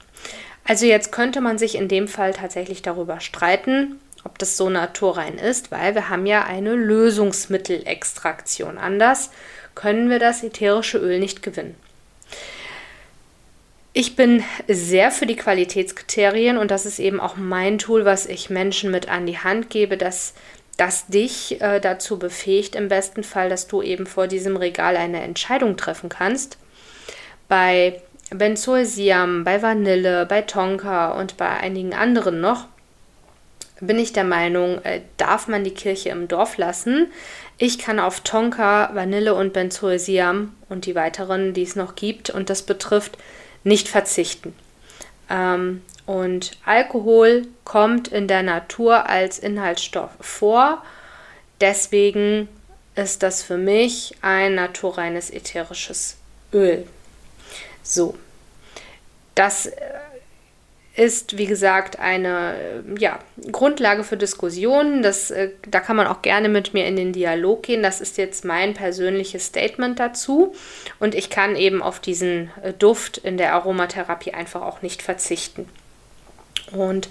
Also 0.64 0.86
jetzt 0.86 1.12
könnte 1.12 1.42
man 1.42 1.58
sich 1.58 1.74
in 1.76 1.88
dem 1.88 2.08
Fall 2.08 2.34
tatsächlich 2.34 2.84
darüber 2.84 3.20
streiten, 3.20 4.00
ob 4.24 4.38
das 4.38 4.58
so 4.58 4.70
naturrein 4.70 5.40
ist, 5.40 5.72
weil 5.72 5.96
wir 5.96 6.10
haben 6.10 6.28
ja 6.28 6.44
eine 6.44 6.76
Lösungsmittelextraktion. 6.76 8.78
Anders 8.78 9.32
können 9.74 10.10
wir 10.10 10.20
das 10.20 10.44
ätherische 10.44 11.00
Öl 11.00 11.20
nicht 11.20 11.42
gewinnen. 11.42 11.76
Ich 14.00 14.16
bin 14.16 14.46
sehr 14.70 15.12
für 15.12 15.26
die 15.26 15.36
Qualitätskriterien 15.36 16.58
und 16.58 16.72
das 16.72 16.86
ist 16.86 17.00
eben 17.00 17.20
auch 17.20 17.36
mein 17.36 17.80
Tool, 17.80 18.06
was 18.06 18.28
ich 18.28 18.50
Menschen 18.50 18.92
mit 18.92 19.10
an 19.10 19.26
die 19.26 19.40
Hand 19.40 19.70
gebe, 19.70 19.98
dass 19.98 20.36
das 20.78 21.08
dich 21.08 21.60
äh, 21.60 21.82
dazu 21.82 22.18
befähigt, 22.18 22.78
im 22.78 22.88
besten 22.88 23.24
Fall, 23.24 23.50
dass 23.50 23.68
du 23.68 23.82
eben 23.82 24.06
vor 24.06 24.28
diesem 24.28 24.56
Regal 24.56 24.96
eine 24.96 25.22
Entscheidung 25.22 25.76
treffen 25.76 26.08
kannst. 26.08 26.58
Bei 27.50 28.02
Benzoesiam, 28.30 29.44
bei 29.44 29.62
Vanille, 29.62 30.26
bei 30.26 30.44
Tonka 30.44 31.12
und 31.20 31.36
bei 31.36 31.50
einigen 31.50 31.94
anderen 31.94 32.40
noch 32.40 32.68
bin 33.82 34.00
ich 34.00 34.14
der 34.14 34.24
Meinung, 34.24 34.82
äh, 34.86 35.02
darf 35.18 35.50
man 35.50 35.66
die 35.66 35.74
Kirche 35.74 36.08
im 36.08 36.30
Dorf 36.30 36.56
lassen. 36.56 37.12
Ich 37.58 37.78
kann 37.78 38.00
auf 38.00 38.22
Tonka, 38.22 38.92
Vanille 38.94 39.36
und 39.36 39.52
Benzoesiam 39.52 40.56
und 40.70 40.86
die 40.86 40.96
weiteren, 40.96 41.54
die 41.54 41.64
es 41.64 41.76
noch 41.76 41.96
gibt, 41.96 42.30
und 42.30 42.50
das 42.50 42.62
betrifft, 42.62 43.18
nicht 43.64 43.88
verzichten. 43.88 44.56
Ähm, 45.30 45.84
und 46.06 46.52
Alkohol 46.66 47.48
kommt 47.66 48.08
in 48.08 48.28
der 48.28 48.42
Natur 48.42 49.08
als 49.08 49.38
Inhaltsstoff 49.38 50.12
vor. 50.20 50.84
Deswegen 51.62 52.50
ist 52.96 53.22
das 53.22 53.44
für 53.44 53.58
mich 53.58 54.16
ein 54.22 54.56
naturreines 54.56 55.30
ätherisches 55.30 56.18
Öl. 56.52 56.88
So, 57.84 58.18
das 59.36 59.68
äh, 59.68 59.80
ist, 61.00 61.38
wie 61.38 61.46
gesagt, 61.46 61.98
eine 61.98 62.84
ja, 62.98 63.20
Grundlage 63.54 64.04
für 64.04 64.18
Diskussionen. 64.18 65.02
Das, 65.02 65.32
äh, 65.32 65.52
da 65.66 65.80
kann 65.80 65.96
man 65.96 66.08
auch 66.08 66.22
gerne 66.22 66.50
mit 66.50 66.74
mir 66.74 66.86
in 66.86 66.98
den 66.98 67.14
Dialog 67.14 67.64
gehen. 67.64 67.82
Das 67.82 68.02
ist 68.02 68.18
jetzt 68.18 68.44
mein 68.44 68.74
persönliches 68.74 69.46
Statement 69.46 69.98
dazu. 69.98 70.54
Und 71.00 71.16
ich 71.16 71.30
kann 71.30 71.56
eben 71.56 71.82
auf 71.82 72.02
diesen 72.02 72.52
äh, 72.62 72.74
Duft 72.74 73.18
in 73.18 73.38
der 73.38 73.54
Aromatherapie 73.54 74.34
einfach 74.34 74.62
auch 74.62 74.82
nicht 74.82 75.02
verzichten. 75.02 75.70
Und 76.74 77.08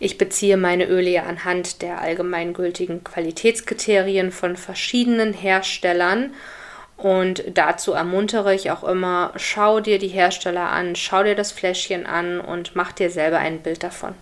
ich 0.00 0.18
beziehe 0.18 0.56
meine 0.56 0.86
Öle 0.86 1.10
ja 1.10 1.22
anhand 1.22 1.80
der 1.80 2.00
allgemeingültigen 2.00 3.04
Qualitätskriterien 3.04 4.32
von 4.32 4.56
verschiedenen 4.56 5.32
Herstellern 5.32 6.34
und 6.98 7.44
dazu 7.54 7.92
ermuntere 7.92 8.54
ich 8.54 8.72
auch 8.72 8.82
immer, 8.82 9.32
schau 9.36 9.78
dir 9.78 10.00
die 10.00 10.08
Hersteller 10.08 10.68
an, 10.68 10.96
schau 10.96 11.22
dir 11.22 11.36
das 11.36 11.52
Fläschchen 11.52 12.06
an 12.06 12.40
und 12.40 12.74
mach 12.74 12.90
dir 12.90 13.08
selber 13.08 13.38
ein 13.38 13.60
Bild 13.60 13.84
davon. 13.84 14.14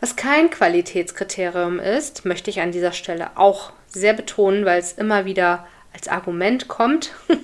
Was 0.00 0.16
kein 0.16 0.48
Qualitätskriterium 0.48 1.78
ist, 1.78 2.24
möchte 2.24 2.48
ich 2.48 2.60
an 2.60 2.72
dieser 2.72 2.92
Stelle 2.92 3.30
auch 3.36 3.72
sehr 3.88 4.14
betonen, 4.14 4.64
weil 4.64 4.80
es 4.80 4.94
immer 4.94 5.26
wieder 5.26 5.66
als 5.92 6.08
Argument 6.08 6.66
kommt, 6.66 7.12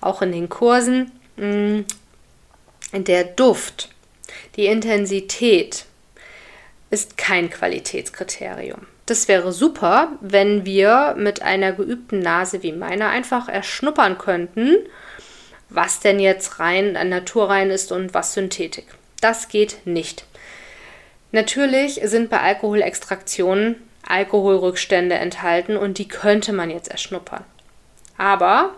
auch 0.00 0.22
in 0.22 0.32
den 0.32 0.48
Kursen. 0.48 1.12
Mm, 1.36 1.80
der 2.94 3.24
Duft, 3.24 3.90
die 4.56 4.66
Intensität 4.66 5.84
ist 6.88 7.18
kein 7.18 7.50
Qualitätskriterium. 7.50 8.86
Das 9.06 9.28
wäre 9.28 9.52
super, 9.52 10.12
wenn 10.20 10.64
wir 10.64 11.14
mit 11.18 11.42
einer 11.42 11.72
geübten 11.72 12.20
Nase 12.20 12.62
wie 12.62 12.72
meiner 12.72 13.10
einfach 13.10 13.48
erschnuppern 13.48 14.16
könnten, 14.16 14.76
was 15.68 16.00
denn 16.00 16.20
jetzt 16.20 16.58
rein 16.58 16.92
naturrein 17.08 17.70
ist 17.70 17.92
und 17.92 18.14
was 18.14 18.32
Synthetik. 18.32 18.86
Das 19.20 19.48
geht 19.48 19.86
nicht. 19.86 20.24
Natürlich 21.32 22.00
sind 22.04 22.30
bei 22.30 22.40
Alkoholextraktionen 22.40 23.76
Alkoholrückstände 24.06 25.16
enthalten 25.16 25.76
und 25.76 25.98
die 25.98 26.08
könnte 26.08 26.52
man 26.52 26.70
jetzt 26.70 26.88
erschnuppern. 26.88 27.44
Aber 28.16 28.74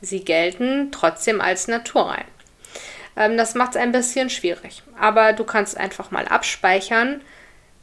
sie 0.00 0.24
gelten 0.24 0.90
trotzdem 0.92 1.40
als 1.40 1.68
naturrein. 1.68 2.24
Ähm, 3.16 3.36
das 3.36 3.54
macht 3.54 3.70
es 3.70 3.76
ein 3.76 3.92
bisschen 3.92 4.30
schwierig. 4.30 4.82
Aber 4.98 5.32
du 5.32 5.44
kannst 5.44 5.76
einfach 5.76 6.10
mal 6.10 6.28
abspeichern, 6.28 7.22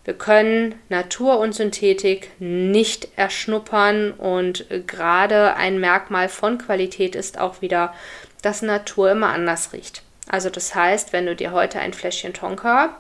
wir 0.05 0.13
können 0.13 0.75
Natur 0.89 1.39
und 1.39 1.55
Synthetik 1.55 2.31
nicht 2.39 3.07
erschnuppern 3.15 4.11
und 4.11 4.65
gerade 4.85 5.55
ein 5.55 5.79
Merkmal 5.79 6.27
von 6.27 6.57
Qualität 6.57 7.15
ist 7.15 7.39
auch 7.39 7.61
wieder, 7.61 7.93
dass 8.41 8.61
Natur 8.61 9.11
immer 9.11 9.29
anders 9.29 9.71
riecht. 9.71 10.01
Also 10.29 10.49
das 10.49 10.75
heißt, 10.75 11.13
wenn 11.13 11.25
du 11.25 11.35
dir 11.35 11.51
heute 11.51 11.79
ein 11.79 11.93
Fläschchen 11.93 12.33
Tonka 12.33 12.97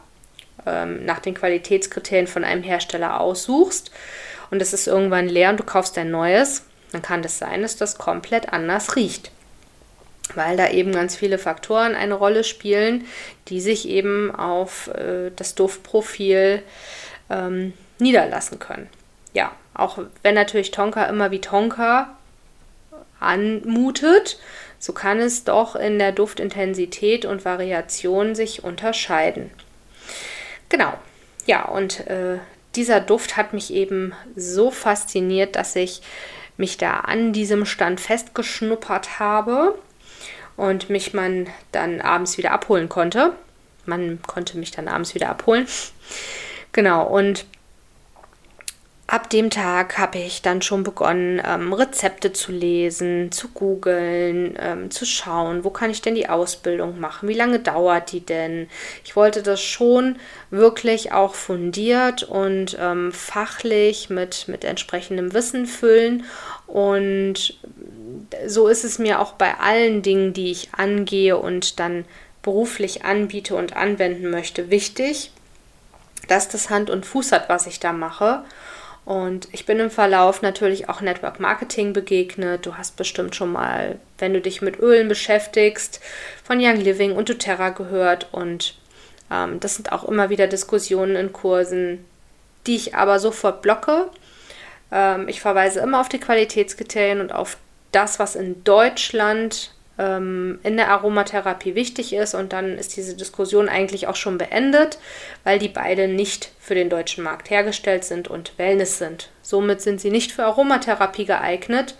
ähm, 0.65 1.05
nach 1.05 1.19
den 1.19 1.33
Qualitätskriterien 1.33 2.27
von 2.27 2.45
einem 2.45 2.63
Hersteller 2.63 3.19
aussuchst 3.19 3.91
und 4.49 4.61
es 4.61 4.71
ist 4.71 4.87
irgendwann 4.87 5.27
leer 5.27 5.49
und 5.49 5.59
du 5.59 5.63
kaufst 5.63 5.97
ein 5.97 6.11
neues, 6.11 6.65
dann 6.93 7.01
kann 7.01 7.19
es 7.19 7.37
das 7.37 7.49
sein, 7.49 7.61
dass 7.63 7.75
das 7.75 7.97
komplett 7.97 8.53
anders 8.53 8.95
riecht 8.95 9.31
weil 10.35 10.57
da 10.57 10.69
eben 10.69 10.91
ganz 10.93 11.15
viele 11.15 11.37
Faktoren 11.37 11.95
eine 11.95 12.13
Rolle 12.13 12.43
spielen, 12.43 13.05
die 13.47 13.61
sich 13.61 13.87
eben 13.87 14.33
auf 14.33 14.87
äh, 14.87 15.31
das 15.35 15.55
Duftprofil 15.55 16.63
ähm, 17.29 17.73
niederlassen 17.99 18.59
können. 18.59 18.89
Ja, 19.33 19.51
auch 19.73 19.99
wenn 20.21 20.35
natürlich 20.35 20.71
Tonka 20.71 21.05
immer 21.05 21.31
wie 21.31 21.41
Tonka 21.41 22.15
anmutet, 23.19 24.39
so 24.79 24.93
kann 24.93 25.19
es 25.19 25.43
doch 25.43 25.75
in 25.75 25.97
der 25.97 26.11
Duftintensität 26.11 27.25
und 27.25 27.45
Variation 27.45 28.35
sich 28.35 28.63
unterscheiden. 28.63 29.49
Genau, 30.69 30.93
ja, 31.45 31.65
und 31.65 32.05
äh, 32.07 32.39
dieser 32.75 32.99
Duft 32.99 33.37
hat 33.37 33.53
mich 33.53 33.73
eben 33.73 34.13
so 34.35 34.71
fasziniert, 34.71 35.55
dass 35.55 35.75
ich 35.75 36.01
mich 36.57 36.77
da 36.77 36.95
an 36.95 37.33
diesem 37.33 37.65
Stand 37.65 37.99
festgeschnuppert 37.99 39.19
habe 39.19 39.75
und 40.57 40.89
mich 40.89 41.13
man 41.13 41.47
dann 41.71 42.01
abends 42.01 42.37
wieder 42.37 42.51
abholen 42.51 42.89
konnte. 42.89 43.33
Man 43.85 44.21
konnte 44.21 44.57
mich 44.57 44.71
dann 44.71 44.87
abends 44.87 45.13
wieder 45.15 45.29
abholen. 45.29 45.67
Genau, 46.71 47.05
und 47.05 47.45
ab 49.07 49.29
dem 49.29 49.49
Tag 49.49 49.97
habe 49.99 50.17
ich 50.17 50.41
dann 50.41 50.61
schon 50.61 50.83
begonnen, 50.83 51.41
ähm, 51.45 51.73
Rezepte 51.73 52.33
zu 52.33 52.51
lesen, 52.51 53.31
zu 53.31 53.49
googeln, 53.49 54.57
ähm, 54.59 54.89
zu 54.89 55.05
schauen, 55.05 55.63
wo 55.63 55.69
kann 55.69 55.91
ich 55.91 56.01
denn 56.01 56.15
die 56.15 56.29
Ausbildung 56.29 56.99
machen, 56.99 57.29
wie 57.29 57.35
lange 57.35 57.59
dauert 57.59 58.11
die 58.11 58.25
denn. 58.25 58.69
Ich 59.03 59.15
wollte 59.15 59.43
das 59.43 59.61
schon 59.61 60.17
wirklich 60.49 61.11
auch 61.11 61.35
fundiert 61.35 62.23
und 62.23 62.77
ähm, 62.79 63.11
fachlich 63.11 64.09
mit, 64.09 64.47
mit 64.47 64.63
entsprechendem 64.63 65.33
Wissen 65.33 65.67
füllen. 65.67 66.23
Und 66.65 67.59
so 68.47 68.67
ist 68.67 68.83
es 68.83 68.99
mir 68.99 69.19
auch 69.19 69.33
bei 69.33 69.55
allen 69.59 70.01
Dingen, 70.01 70.33
die 70.33 70.51
ich 70.51 70.69
angehe 70.73 71.37
und 71.37 71.79
dann 71.79 72.05
beruflich 72.41 73.05
anbiete 73.05 73.55
und 73.55 73.75
anwenden 73.75 74.29
möchte, 74.29 74.69
wichtig, 74.69 75.31
dass 76.27 76.49
das 76.49 76.69
Hand 76.69 76.89
und 76.89 77.05
Fuß 77.05 77.31
hat, 77.31 77.49
was 77.49 77.67
ich 77.67 77.79
da 77.79 77.93
mache. 77.93 78.43
Und 79.05 79.49
ich 79.51 79.65
bin 79.65 79.79
im 79.79 79.89
Verlauf 79.89 80.41
natürlich 80.41 80.87
auch 80.87 81.01
Network 81.01 81.39
Marketing 81.39 81.91
begegnet. 81.91 82.65
Du 82.65 82.77
hast 82.77 82.95
bestimmt 82.95 83.35
schon 83.35 83.51
mal, 83.51 83.99
wenn 84.17 84.33
du 84.33 84.39
dich 84.39 84.61
mit 84.61 84.79
Ölen 84.79 85.09
beschäftigst, 85.09 85.99
von 86.43 86.59
Young 86.61 86.77
Living 86.77 87.13
und 87.13 87.27
doTERRA 87.27 87.69
gehört. 87.69 88.27
Und 88.31 88.77
ähm, 89.29 89.59
das 89.59 89.75
sind 89.75 89.91
auch 89.91 90.05
immer 90.05 90.29
wieder 90.29 90.47
Diskussionen 90.47 91.17
in 91.17 91.33
Kursen, 91.33 92.05
die 92.65 92.75
ich 92.75 92.95
aber 92.95 93.19
sofort 93.19 93.61
blocke. 93.61 94.09
Ähm, 94.89 95.27
ich 95.27 95.41
verweise 95.41 95.81
immer 95.81 95.99
auf 95.99 96.07
die 96.07 96.19
Qualitätskriterien 96.19 97.19
und 97.19 97.33
auf 97.33 97.57
das, 97.93 98.19
was 98.19 98.35
in 98.35 98.63
Deutschland 98.63 99.73
ähm, 99.97 100.59
in 100.63 100.77
der 100.77 100.89
Aromatherapie 100.89 101.75
wichtig 101.75 102.13
ist. 102.13 102.33
Und 102.33 102.53
dann 102.53 102.77
ist 102.77 102.95
diese 102.97 103.15
Diskussion 103.15 103.69
eigentlich 103.69 104.07
auch 104.07 104.15
schon 104.15 104.37
beendet, 104.37 104.97
weil 105.43 105.59
die 105.59 105.69
beide 105.69 106.07
nicht 106.07 106.51
für 106.59 106.75
den 106.75 106.89
deutschen 106.89 107.23
Markt 107.23 107.49
hergestellt 107.49 108.03
sind 108.03 108.27
und 108.27 108.57
Wellness 108.57 108.97
sind. 108.97 109.29
Somit 109.41 109.81
sind 109.81 110.01
sie 110.01 110.11
nicht 110.11 110.31
für 110.31 110.45
Aromatherapie 110.45 111.25
geeignet. 111.25 111.95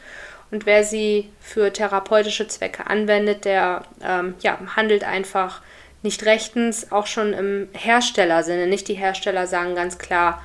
Und 0.51 0.65
wer 0.65 0.83
sie 0.83 1.29
für 1.39 1.73
therapeutische 1.73 2.47
Zwecke 2.47 2.85
anwendet, 2.87 3.45
der 3.45 3.83
ähm, 4.03 4.35
ja, 4.41 4.59
handelt 4.75 5.03
einfach 5.03 5.61
nicht 6.03 6.25
rechtens, 6.25 6.91
auch 6.91 7.07
schon 7.07 7.33
im 7.33 7.69
Herstellersinne. 7.73 8.67
Nicht 8.67 8.87
die 8.87 8.93
Hersteller 8.93 9.47
sagen 9.47 9.73
ganz 9.73 9.97
klar, 9.97 10.43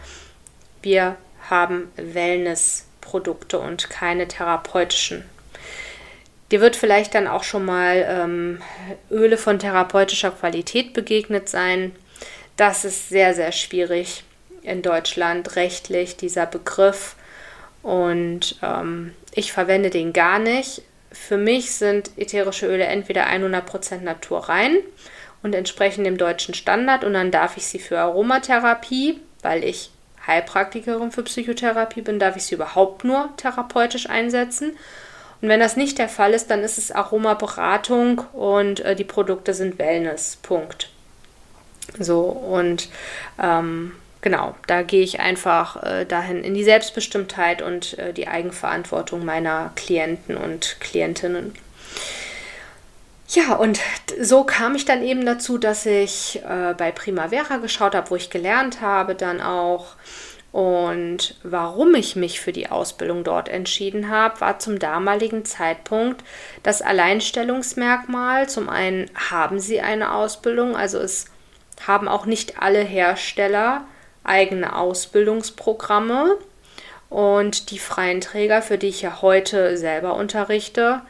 wir 0.83 1.17
haben 1.51 1.91
Wellnessprodukte 1.97 3.59
und 3.59 3.91
keine 3.91 4.29
therapeutischen. 4.29 5.25
Dir 6.51 6.61
wird 6.61 6.77
vielleicht 6.77 7.15
dann 7.15 7.27
auch 7.27 7.45
schon 7.45 7.65
mal 7.65 8.07
ähm, 8.09 8.63
Öle 9.11 9.37
von 9.37 9.59
therapeutischer 9.59 10.31
Qualität 10.31 10.95
begegnet 10.95 11.49
sein. 11.49 11.95
Das 12.57 12.85
ist 12.85 13.11
sehr, 13.11 13.35
sehr 13.35 13.53
schwierig 13.53 14.25
in 14.63 14.83
Deutschland 14.83 15.57
rechtlich, 15.57 16.17
dieser 16.17 16.47
Begriff. 16.47 17.17
Und 17.83 18.57
ähm, 18.63 19.15
ich 19.35 19.53
verwende 19.53 19.91
den 19.91 20.13
gar 20.13 20.39
nicht. 20.39 20.83
Für 21.13 21.37
mich 21.37 21.73
sind 21.73 22.11
ätherische 22.17 22.67
Öle 22.67 22.85
entweder 22.85 23.27
100% 23.27 24.01
naturrein 24.01 24.79
und 25.43 25.55
entsprechen 25.55 26.05
dem 26.05 26.19
deutschen 26.19 26.55
Standard 26.55 27.05
und 27.05 27.15
dann 27.15 27.31
darf 27.31 27.57
ich 27.57 27.67
sie 27.67 27.79
für 27.79 27.99
Aromatherapie, 27.99 29.21
weil 29.43 29.65
ich 29.65 29.91
Heilpraktikerin 30.27 31.13
für 31.13 31.23
Psychotherapie 31.23 32.03
bin, 32.03 32.19
darf 32.19 32.37
ich 32.37 32.45
sie 32.45 32.57
überhaupt 32.57 33.05
nur 33.05 33.31
therapeutisch 33.37 34.11
einsetzen. 34.11 34.77
Und 35.41 35.49
wenn 35.49 35.61
das 35.61 35.77
nicht 35.77 35.99
der 35.99 36.09
Fall 36.09 36.35
ist, 36.35 36.51
dann 36.51 36.63
ist 36.63 36.79
es 36.79 36.91
Aromaberatung 36.91 38.23
und 38.33 38.81
äh, 38.81 38.97
die 38.97 39.05
Produkte 39.05 39.55
sind 39.55 39.79
Wellness. 39.79 40.39
Punkt. 40.43 40.91
So, 41.99 42.23
und 42.23 42.89
ähm, 43.41 43.93
genau, 44.21 44.55
da 44.67 44.83
gehe 44.83 45.03
ich 45.03 45.21
einfach 45.21 45.83
äh, 45.83 46.05
dahin 46.05 46.43
in 46.43 46.55
die 46.55 46.65
Selbstbestimmtheit 46.65 47.63
und 47.63 47.99
äh, 47.99 48.13
die 48.13 48.29
Eigenverantwortung 48.29 49.25
meiner 49.25 49.71
Klienten 49.77 50.37
und 50.37 50.77
Klientinnen. 50.81 51.55
Ja, 53.31 53.55
und 53.57 53.79
so 54.21 54.45
kam 54.45 54.75
ich 54.75 54.87
dann 54.87 55.03
eben 55.03 55.27
dazu, 55.27 55.59
dass 55.59 55.85
ich 55.85 56.43
äh, 56.49 56.75
bei 56.77 56.91
Primavera 56.91 57.59
geschaut 57.59 57.95
habe, 57.95 58.11
wo 58.11 58.17
ich 58.17 58.31
gelernt 58.31 58.81
habe, 58.81 59.15
dann 59.15 59.41
auch. 59.41 59.95
Und 60.59 61.37
warum 61.45 61.95
ich 61.95 62.17
mich 62.17 62.41
für 62.41 62.51
die 62.51 62.69
Ausbildung 62.69 63.23
dort 63.23 63.49
entschieden 63.49 64.09
habe, 64.09 64.41
war 64.41 64.59
zum 64.59 64.81
damaligen 64.81 65.45
Zeitpunkt 65.45 66.25
das 66.65 66.83
Alleinstellungsmerkmal. 66.83 68.49
Zum 68.49 68.69
einen 68.69 69.09
haben 69.31 69.61
sie 69.61 69.81
eine 69.81 70.13
Ausbildung, 70.13 70.75
also 70.75 70.99
es 70.99 71.27
haben 71.87 72.09
auch 72.09 72.27
nicht 72.27 72.61
alle 72.61 72.81
Hersteller 72.81 73.85
eigene 74.25 74.75
Ausbildungsprogramme. 74.75 76.37
Und 77.09 77.71
die 77.71 77.79
freien 77.79 78.21
Träger, 78.21 78.61
für 78.61 78.79
die 78.79 78.89
ich 78.89 79.01
ja 79.01 79.23
heute 79.23 79.77
selber 79.77 80.17
unterrichte, 80.17 81.03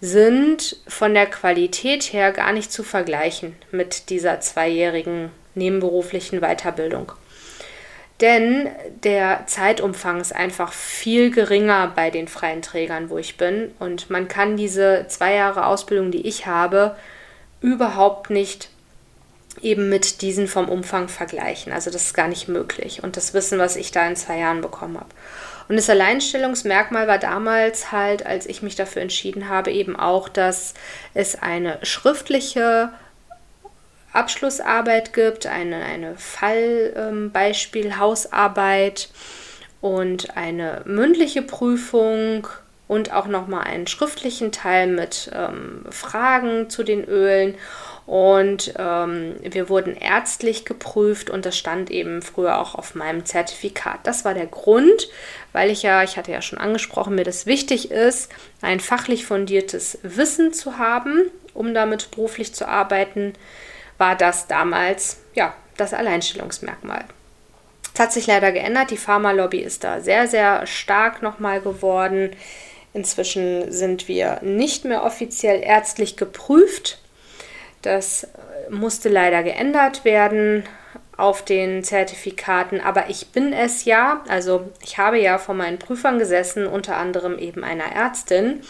sind 0.00 0.78
von 0.88 1.12
der 1.12 1.26
Qualität 1.26 2.14
her 2.14 2.32
gar 2.32 2.52
nicht 2.52 2.72
zu 2.72 2.82
vergleichen 2.82 3.54
mit 3.70 4.08
dieser 4.08 4.40
zweijährigen 4.40 5.30
nebenberuflichen 5.54 6.40
Weiterbildung. 6.40 7.12
Denn 8.20 8.68
der 9.04 9.44
Zeitumfang 9.46 10.20
ist 10.20 10.34
einfach 10.34 10.72
viel 10.72 11.30
geringer 11.30 11.92
bei 11.94 12.10
den 12.10 12.26
freien 12.26 12.62
Trägern, 12.62 13.10
wo 13.10 13.18
ich 13.18 13.36
bin. 13.36 13.72
Und 13.78 14.10
man 14.10 14.26
kann 14.26 14.56
diese 14.56 15.06
zwei 15.08 15.34
Jahre 15.34 15.66
Ausbildung, 15.66 16.10
die 16.10 16.26
ich 16.26 16.46
habe, 16.46 16.96
überhaupt 17.60 18.30
nicht 18.30 18.70
eben 19.60 19.88
mit 19.88 20.22
diesen 20.22 20.48
vom 20.48 20.68
Umfang 20.68 21.08
vergleichen. 21.08 21.72
Also 21.72 21.90
das 21.90 22.06
ist 22.06 22.14
gar 22.14 22.28
nicht 22.28 22.48
möglich. 22.48 23.02
Und 23.02 23.16
das 23.16 23.34
Wissen, 23.34 23.58
was 23.58 23.76
ich 23.76 23.92
da 23.92 24.06
in 24.06 24.16
zwei 24.16 24.38
Jahren 24.38 24.60
bekommen 24.60 24.96
habe. 24.96 25.10
Und 25.68 25.76
das 25.76 25.90
Alleinstellungsmerkmal 25.90 27.06
war 27.06 27.18
damals 27.18 27.92
halt, 27.92 28.24
als 28.24 28.46
ich 28.46 28.62
mich 28.62 28.74
dafür 28.74 29.02
entschieden 29.02 29.48
habe, 29.48 29.70
eben 29.70 29.96
auch, 29.96 30.28
dass 30.28 30.74
es 31.14 31.40
eine 31.40 31.78
schriftliche 31.82 32.90
Abschlussarbeit 34.12 35.12
gibt, 35.12 35.46
eine, 35.46 35.84
eine 35.84 36.16
Fallbeispiel-Hausarbeit 36.16 39.10
und 39.80 40.36
eine 40.36 40.82
mündliche 40.86 41.42
Prüfung 41.42 42.48
und 42.88 43.12
auch 43.12 43.26
nochmal 43.26 43.64
einen 43.64 43.86
schriftlichen 43.86 44.50
Teil 44.50 44.86
mit 44.86 45.30
ähm, 45.34 45.84
Fragen 45.90 46.70
zu 46.70 46.82
den 46.82 47.04
Ölen 47.04 47.54
und 48.08 48.72
ähm, 48.78 49.36
wir 49.42 49.68
wurden 49.68 49.94
ärztlich 49.94 50.64
geprüft 50.64 51.28
und 51.28 51.44
das 51.44 51.58
stand 51.58 51.90
eben 51.90 52.22
früher 52.22 52.58
auch 52.58 52.74
auf 52.74 52.94
meinem 52.94 53.26
Zertifikat. 53.26 53.98
Das 54.04 54.24
war 54.24 54.32
der 54.32 54.46
Grund, 54.46 55.10
weil 55.52 55.70
ich 55.70 55.82
ja, 55.82 56.02
ich 56.02 56.16
hatte 56.16 56.32
ja 56.32 56.40
schon 56.40 56.58
angesprochen, 56.58 57.16
mir 57.16 57.24
das 57.24 57.44
wichtig 57.44 57.90
ist, 57.90 58.32
ein 58.62 58.80
fachlich 58.80 59.26
fundiertes 59.26 59.98
Wissen 60.02 60.54
zu 60.54 60.78
haben, 60.78 61.30
um 61.52 61.74
damit 61.74 62.10
beruflich 62.10 62.54
zu 62.54 62.66
arbeiten, 62.66 63.34
war 63.98 64.16
das 64.16 64.46
damals 64.46 65.18
ja 65.34 65.54
das 65.76 65.92
Alleinstellungsmerkmal. 65.92 67.04
Es 67.94 68.00
hat 68.00 68.12
sich 68.12 68.26
leider 68.26 68.52
geändert. 68.52 68.90
Die 68.90 68.96
Pharmalobby 68.96 69.58
ist 69.58 69.84
da 69.84 70.00
sehr, 70.00 70.28
sehr 70.28 70.66
stark 70.66 71.22
nochmal 71.22 71.60
geworden. 71.60 72.30
Inzwischen 72.94 73.70
sind 73.70 74.08
wir 74.08 74.40
nicht 74.42 74.84
mehr 74.84 75.04
offiziell 75.04 75.62
ärztlich 75.62 76.16
geprüft 76.16 76.98
das 77.82 78.26
musste 78.70 79.08
leider 79.08 79.42
geändert 79.42 80.04
werden 80.04 80.64
auf 81.16 81.44
den 81.44 81.82
Zertifikaten, 81.82 82.80
aber 82.80 83.08
ich 83.08 83.28
bin 83.28 83.52
es 83.52 83.84
ja, 83.84 84.22
also 84.28 84.68
ich 84.82 84.98
habe 84.98 85.18
ja 85.18 85.38
vor 85.38 85.54
meinen 85.54 85.78
Prüfern 85.78 86.18
gesessen, 86.18 86.66
unter 86.66 86.96
anderem 86.96 87.38
eben 87.38 87.64
einer 87.64 87.92
Ärztin 87.92 88.62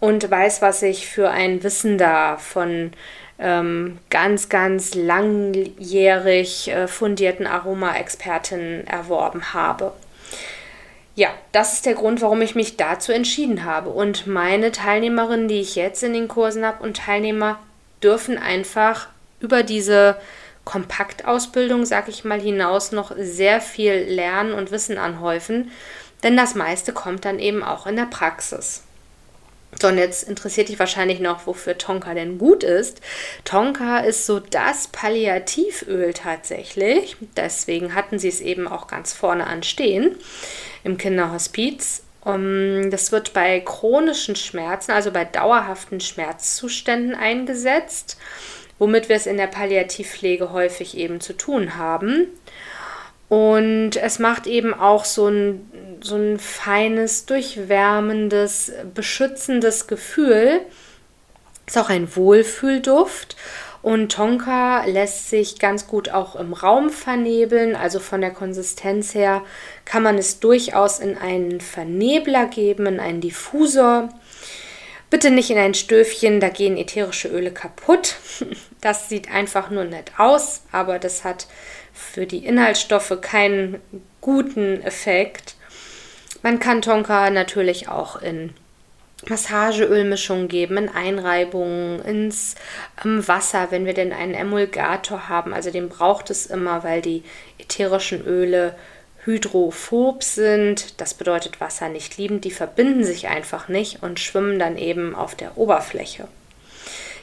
und 0.00 0.30
weiß, 0.30 0.62
was 0.62 0.82
ich 0.82 1.08
für 1.08 1.30
ein 1.30 1.62
Wissen 1.62 1.98
da 1.98 2.36
von 2.36 2.92
ähm, 3.38 3.98
ganz, 4.10 4.48
ganz 4.48 4.94
langjährig 4.94 6.68
äh, 6.68 6.86
fundierten 6.88 7.46
Aroma-Expertinnen 7.46 8.86
erworben 8.86 9.52
habe. 9.54 9.92
Ja, 11.16 11.28
das 11.52 11.74
ist 11.74 11.86
der 11.86 11.94
Grund, 11.94 12.22
warum 12.22 12.42
ich 12.42 12.54
mich 12.54 12.76
dazu 12.76 13.12
entschieden 13.12 13.64
habe. 13.64 13.90
Und 13.90 14.26
meine 14.26 14.72
Teilnehmerinnen, 14.72 15.48
die 15.48 15.60
ich 15.60 15.76
jetzt 15.76 16.02
in 16.02 16.12
den 16.12 16.28
Kursen 16.28 16.64
habe 16.64 16.82
und 16.82 16.96
Teilnehmer, 16.96 17.58
dürfen 18.02 18.36
einfach 18.36 19.08
über 19.40 19.62
diese 19.62 20.16
Kompaktausbildung, 20.64 21.84
sag 21.84 22.08
ich 22.08 22.24
mal, 22.24 22.40
hinaus 22.40 22.90
noch 22.90 23.12
sehr 23.16 23.60
viel 23.60 23.92
lernen 24.08 24.52
und 24.52 24.70
Wissen 24.70 24.98
anhäufen, 24.98 25.70
denn 26.22 26.36
das 26.36 26.54
meiste 26.54 26.92
kommt 26.92 27.24
dann 27.24 27.38
eben 27.38 27.62
auch 27.62 27.86
in 27.86 27.96
der 27.96 28.06
Praxis. 28.06 28.82
So, 29.80 29.88
und 29.88 29.98
jetzt 29.98 30.28
interessiert 30.28 30.68
dich 30.68 30.78
wahrscheinlich 30.78 31.20
noch, 31.20 31.46
wofür 31.46 31.76
Tonka 31.76 32.14
denn 32.14 32.38
gut 32.38 32.62
ist. 32.62 33.00
Tonka 33.44 33.98
ist 33.98 34.26
so 34.26 34.40
das 34.40 34.88
Palliativöl 34.88 36.12
tatsächlich. 36.14 37.16
Deswegen 37.36 37.94
hatten 37.94 38.18
sie 38.18 38.28
es 38.28 38.40
eben 38.40 38.68
auch 38.68 38.86
ganz 38.86 39.12
vorne 39.12 39.46
anstehen 39.46 40.16
im 40.84 40.96
Kinderhospiz. 40.98 42.02
Um, 42.24 42.90
das 42.90 43.12
wird 43.12 43.34
bei 43.34 43.60
chronischen 43.60 44.34
Schmerzen, 44.34 44.92
also 44.92 45.10
bei 45.10 45.26
dauerhaften 45.26 46.00
Schmerzzuständen 46.00 47.14
eingesetzt, 47.14 48.16
womit 48.78 49.10
wir 49.10 49.16
es 49.16 49.26
in 49.26 49.36
der 49.36 49.46
Palliativpflege 49.46 50.50
häufig 50.50 50.96
eben 50.96 51.20
zu 51.20 51.34
tun 51.34 51.76
haben. 51.76 52.28
Und 53.34 53.96
es 53.96 54.20
macht 54.20 54.46
eben 54.46 54.72
auch 54.72 55.04
so 55.04 55.26
ein, 55.26 55.98
so 56.00 56.14
ein 56.14 56.38
feines, 56.38 57.26
durchwärmendes, 57.26 58.70
beschützendes 58.94 59.88
Gefühl. 59.88 60.60
Ist 61.66 61.76
auch 61.76 61.88
ein 61.88 62.14
Wohlfühlduft 62.14 63.34
und 63.82 64.12
Tonka 64.12 64.84
lässt 64.84 65.30
sich 65.30 65.58
ganz 65.58 65.88
gut 65.88 66.10
auch 66.10 66.36
im 66.36 66.52
Raum 66.52 66.90
vernebeln, 66.90 67.74
also 67.74 67.98
von 67.98 68.20
der 68.20 68.30
Konsistenz 68.30 69.16
her 69.16 69.42
kann 69.84 70.04
man 70.04 70.16
es 70.16 70.38
durchaus 70.38 71.00
in 71.00 71.18
einen 71.18 71.60
Vernebler 71.60 72.46
geben, 72.46 72.86
in 72.86 73.00
einen 73.00 73.20
Diffusor. 73.20 74.10
Bitte 75.10 75.32
nicht 75.32 75.50
in 75.50 75.58
ein 75.58 75.74
Stöfchen, 75.74 76.38
da 76.38 76.50
gehen 76.50 76.76
ätherische 76.76 77.26
Öle 77.28 77.50
kaputt. 77.50 78.14
Das 78.80 79.08
sieht 79.08 79.30
einfach 79.30 79.70
nur 79.70 79.84
nett 79.84 80.12
aus, 80.18 80.60
aber 80.70 80.98
das 80.98 81.24
hat 81.24 81.46
für 81.94 82.26
die 82.26 82.44
Inhaltsstoffe 82.44 83.18
keinen 83.20 83.80
guten 84.20 84.82
Effekt. 84.82 85.54
Man 86.42 86.58
kann 86.58 86.82
Tonka 86.82 87.30
natürlich 87.30 87.88
auch 87.88 88.20
in 88.20 88.52
Massageölmischung 89.28 90.48
geben, 90.48 90.76
in 90.76 90.88
Einreibungen, 90.88 92.02
ins 92.02 92.56
ähm, 93.04 93.26
Wasser, 93.26 93.70
wenn 93.70 93.86
wir 93.86 93.94
denn 93.94 94.12
einen 94.12 94.34
Emulgator 94.34 95.28
haben. 95.28 95.54
Also 95.54 95.70
den 95.70 95.88
braucht 95.88 96.28
es 96.30 96.46
immer, 96.46 96.84
weil 96.84 97.00
die 97.00 97.22
ätherischen 97.58 98.26
Öle 98.26 98.74
hydrophob 99.24 100.22
sind, 100.22 101.00
das 101.00 101.14
bedeutet 101.14 101.60
Wasser 101.60 101.88
nicht 101.88 102.18
liebend, 102.18 102.44
die 102.44 102.50
verbinden 102.50 103.04
sich 103.04 103.28
einfach 103.28 103.68
nicht 103.68 104.02
und 104.02 104.20
schwimmen 104.20 104.58
dann 104.58 104.76
eben 104.76 105.14
auf 105.14 105.34
der 105.34 105.56
Oberfläche. 105.56 106.28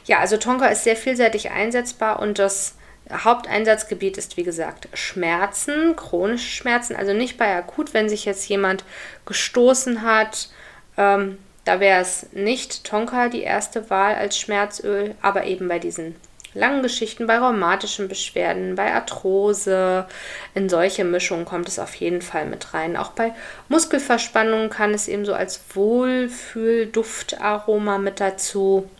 Ja, 0.04 0.18
also 0.18 0.36
Tonka 0.36 0.66
ist 0.66 0.82
sehr 0.82 0.96
vielseitig 0.96 1.50
einsetzbar 1.50 2.18
und 2.18 2.40
das 2.40 2.74
Haupteinsatzgebiet 3.12 4.18
ist 4.18 4.36
wie 4.36 4.42
gesagt 4.42 4.88
Schmerzen, 4.94 5.96
chronische 5.96 6.50
Schmerzen, 6.50 6.96
also 6.96 7.12
nicht 7.12 7.38
bei 7.38 7.54
akut, 7.54 7.94
wenn 7.94 8.08
sich 8.08 8.24
jetzt 8.24 8.48
jemand 8.48 8.84
gestoßen 9.26 10.02
hat. 10.02 10.48
Ähm, 10.96 11.38
da 11.64 11.80
wäre 11.80 12.00
es 12.00 12.26
nicht 12.32 12.84
Tonka 12.84 13.28
die 13.28 13.42
erste 13.42 13.90
Wahl 13.90 14.16
als 14.16 14.38
Schmerzöl, 14.38 15.14
aber 15.22 15.44
eben 15.44 15.68
bei 15.68 15.78
diesen 15.78 16.16
langen 16.54 16.82
Geschichten, 16.82 17.26
bei 17.26 17.38
rheumatischen 17.38 18.08
Beschwerden, 18.08 18.74
bei 18.74 18.92
Arthrose. 18.92 20.06
In 20.54 20.68
solche 20.68 21.04
Mischungen 21.04 21.44
kommt 21.44 21.68
es 21.68 21.78
auf 21.78 21.94
jeden 21.94 22.22
Fall 22.22 22.46
mit 22.46 22.74
rein. 22.74 22.96
Auch 22.96 23.12
bei 23.12 23.32
Muskelverspannungen 23.68 24.70
kann 24.70 24.92
es 24.92 25.06
eben 25.08 25.24
so 25.24 25.34
als 25.34 25.60
Wohlfühl-Duftaroma 25.74 27.98
mit 27.98 28.18
dazu. 28.20 28.90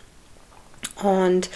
Und 1.03 1.51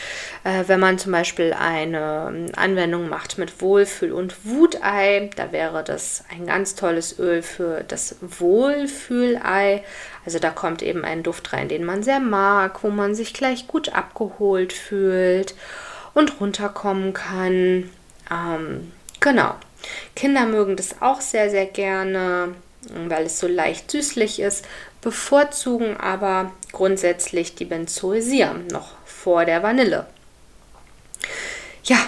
äh, 0.44 0.64
wenn 0.66 0.80
man 0.80 0.98
zum 0.98 1.12
Beispiel 1.12 1.52
eine 1.52 2.32
ähm, 2.34 2.46
Anwendung 2.56 3.08
macht 3.08 3.38
mit 3.38 3.60
Wohlfühl- 3.60 4.12
und 4.12 4.44
Wutei, 4.44 5.30
da 5.36 5.52
wäre 5.52 5.84
das 5.84 6.24
ein 6.30 6.46
ganz 6.46 6.74
tolles 6.74 7.18
Öl 7.18 7.42
für 7.42 7.84
das 7.86 8.16
Wohlfühlei. 8.20 9.84
Also 10.24 10.38
da 10.38 10.50
kommt 10.50 10.82
eben 10.82 11.04
ein 11.04 11.22
Duft 11.22 11.52
rein, 11.52 11.68
den 11.68 11.84
man 11.84 12.02
sehr 12.02 12.20
mag, 12.20 12.82
wo 12.82 12.90
man 12.90 13.14
sich 13.14 13.34
gleich 13.34 13.68
gut 13.68 13.90
abgeholt 13.90 14.72
fühlt 14.72 15.54
und 16.14 16.40
runterkommen 16.40 17.12
kann. 17.12 17.90
Ähm, 18.30 18.92
genau. 19.20 19.54
Kinder 20.16 20.46
mögen 20.46 20.76
das 20.76 21.00
auch 21.00 21.20
sehr, 21.20 21.50
sehr 21.50 21.66
gerne, 21.66 22.54
weil 23.08 23.26
es 23.26 23.38
so 23.38 23.46
leicht 23.46 23.90
süßlich 23.90 24.40
ist, 24.40 24.64
bevorzugen 25.00 25.96
aber 25.96 26.50
grundsätzlich 26.72 27.54
die 27.54 27.64
Benzoesiam 27.64 28.66
noch 28.68 28.92
vor 29.26 29.44
der 29.44 29.62
Vanille. 29.64 30.06
Ja, 31.82 31.98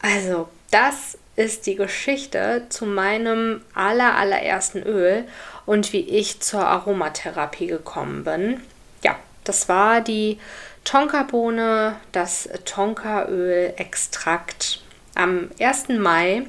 also 0.00 0.48
das 0.70 1.18
ist 1.34 1.66
die 1.66 1.74
Geschichte 1.74 2.66
zu 2.68 2.86
meinem 2.86 3.62
aller 3.74 4.14
allerersten 4.14 4.84
Öl 4.84 5.24
und 5.64 5.92
wie 5.92 6.08
ich 6.08 6.38
zur 6.38 6.64
Aromatherapie 6.64 7.66
gekommen 7.66 8.22
bin. 8.22 8.60
Ja, 9.02 9.16
das 9.42 9.68
war 9.68 10.00
die 10.00 10.38
Tonkabohne, 10.84 11.96
das 12.12 12.48
Tonkaöl-Extrakt 12.64 14.82
am 15.16 15.50
1. 15.58 15.88
Mai 15.98 16.44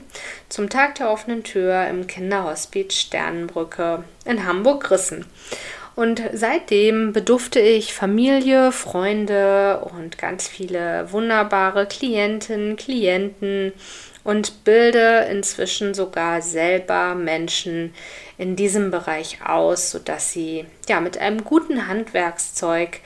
zum 0.48 0.70
Tag 0.70 0.94
der 0.94 1.10
offenen 1.10 1.44
Tür 1.44 1.88
im 1.88 2.06
Kinderhospiz 2.06 2.94
Sternenbrücke 2.94 4.04
in 4.26 4.46
Hamburg-Rissen. 4.46 5.26
Und 5.98 6.22
seitdem 6.32 7.12
bedufte 7.12 7.60
ich 7.60 7.92
Familie, 7.92 8.72
Freunde 8.72 9.80
und 9.80 10.20
ganz 10.20 10.48
viele 10.48 11.12
wunderbare 11.12 11.88
Klientinnen, 11.88 12.76
Klienten 12.76 13.74
und 14.24 14.64
bilde 14.64 15.28
inzwischen 15.32 15.96
sogar 15.96 16.44
selber 16.44 17.16
Menschen 17.16 17.96
in 18.38 18.56
diesem 18.56 18.92
Bereich 18.92 19.40
aus, 19.44 19.90
sodass 19.90 20.32
sie 20.32 20.68
ja 20.88 21.02
mit 21.02 21.18
einem 21.18 21.44
guten 21.44 21.88
Handwerkszeug 21.88 23.00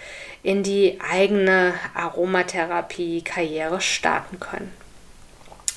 in 0.43 0.61
die 0.61 0.99
eigene 0.99 1.73
Aromatherapie-Karriere 1.93 3.79
starten 3.79 4.37
können. 4.41 4.80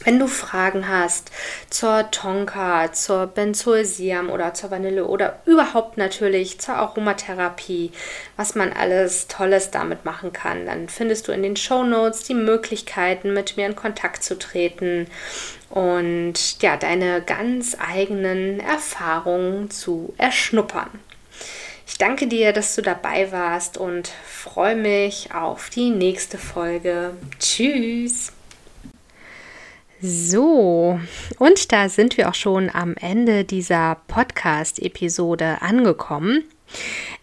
Wenn 0.02 0.18
du 0.18 0.26
Fragen 0.26 0.88
hast 0.88 1.30
zur 1.70 2.10
Tonka, 2.10 2.92
zur 2.92 3.26
Benzoesiam 3.26 4.28
oder 4.28 4.52
zur 4.52 4.70
Vanille 4.70 5.06
oder 5.06 5.38
überhaupt 5.46 5.96
natürlich 5.96 6.58
zur 6.58 6.74
Aromatherapie, 6.74 7.92
was 8.36 8.54
man 8.54 8.72
alles 8.72 9.28
Tolles 9.28 9.70
damit 9.70 10.04
machen 10.04 10.32
kann, 10.32 10.66
dann 10.66 10.88
findest 10.88 11.28
du 11.28 11.32
in 11.32 11.42
den 11.42 11.56
Show 11.56 11.84
Notes 11.84 12.24
die 12.24 12.34
Möglichkeiten, 12.34 13.32
mit 13.32 13.56
mir 13.56 13.66
in 13.66 13.76
Kontakt 13.76 14.24
zu 14.24 14.38
treten 14.38 15.06
und 15.70 16.60
ja, 16.60 16.76
deine 16.76 17.22
ganz 17.22 17.76
eigenen 17.80 18.60
Erfahrungen 18.60 19.70
zu 19.70 20.12
erschnuppern. 20.18 20.90
Ich 21.86 21.98
danke 21.98 22.26
dir, 22.26 22.52
dass 22.52 22.74
du 22.74 22.82
dabei 22.82 23.30
warst 23.30 23.78
und 23.78 24.08
freue 24.26 24.76
mich 24.76 25.34
auf 25.34 25.70
die 25.70 25.90
nächste 25.90 26.38
Folge. 26.38 27.12
Tschüss! 27.38 28.32
So, 30.06 31.00
und 31.38 31.72
da 31.72 31.88
sind 31.88 32.18
wir 32.18 32.28
auch 32.28 32.34
schon 32.34 32.68
am 32.68 32.94
Ende 32.94 33.44
dieser 33.44 33.96
Podcast-Episode 34.06 35.62
angekommen. 35.62 36.44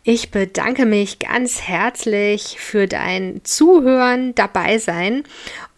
Ich 0.03 0.31
bedanke 0.31 0.87
mich 0.87 1.19
ganz 1.19 1.61
herzlich 1.61 2.55
für 2.57 2.87
dein 2.87 3.41
Zuhören, 3.43 4.33
dabei 4.33 4.79
sein 4.79 5.25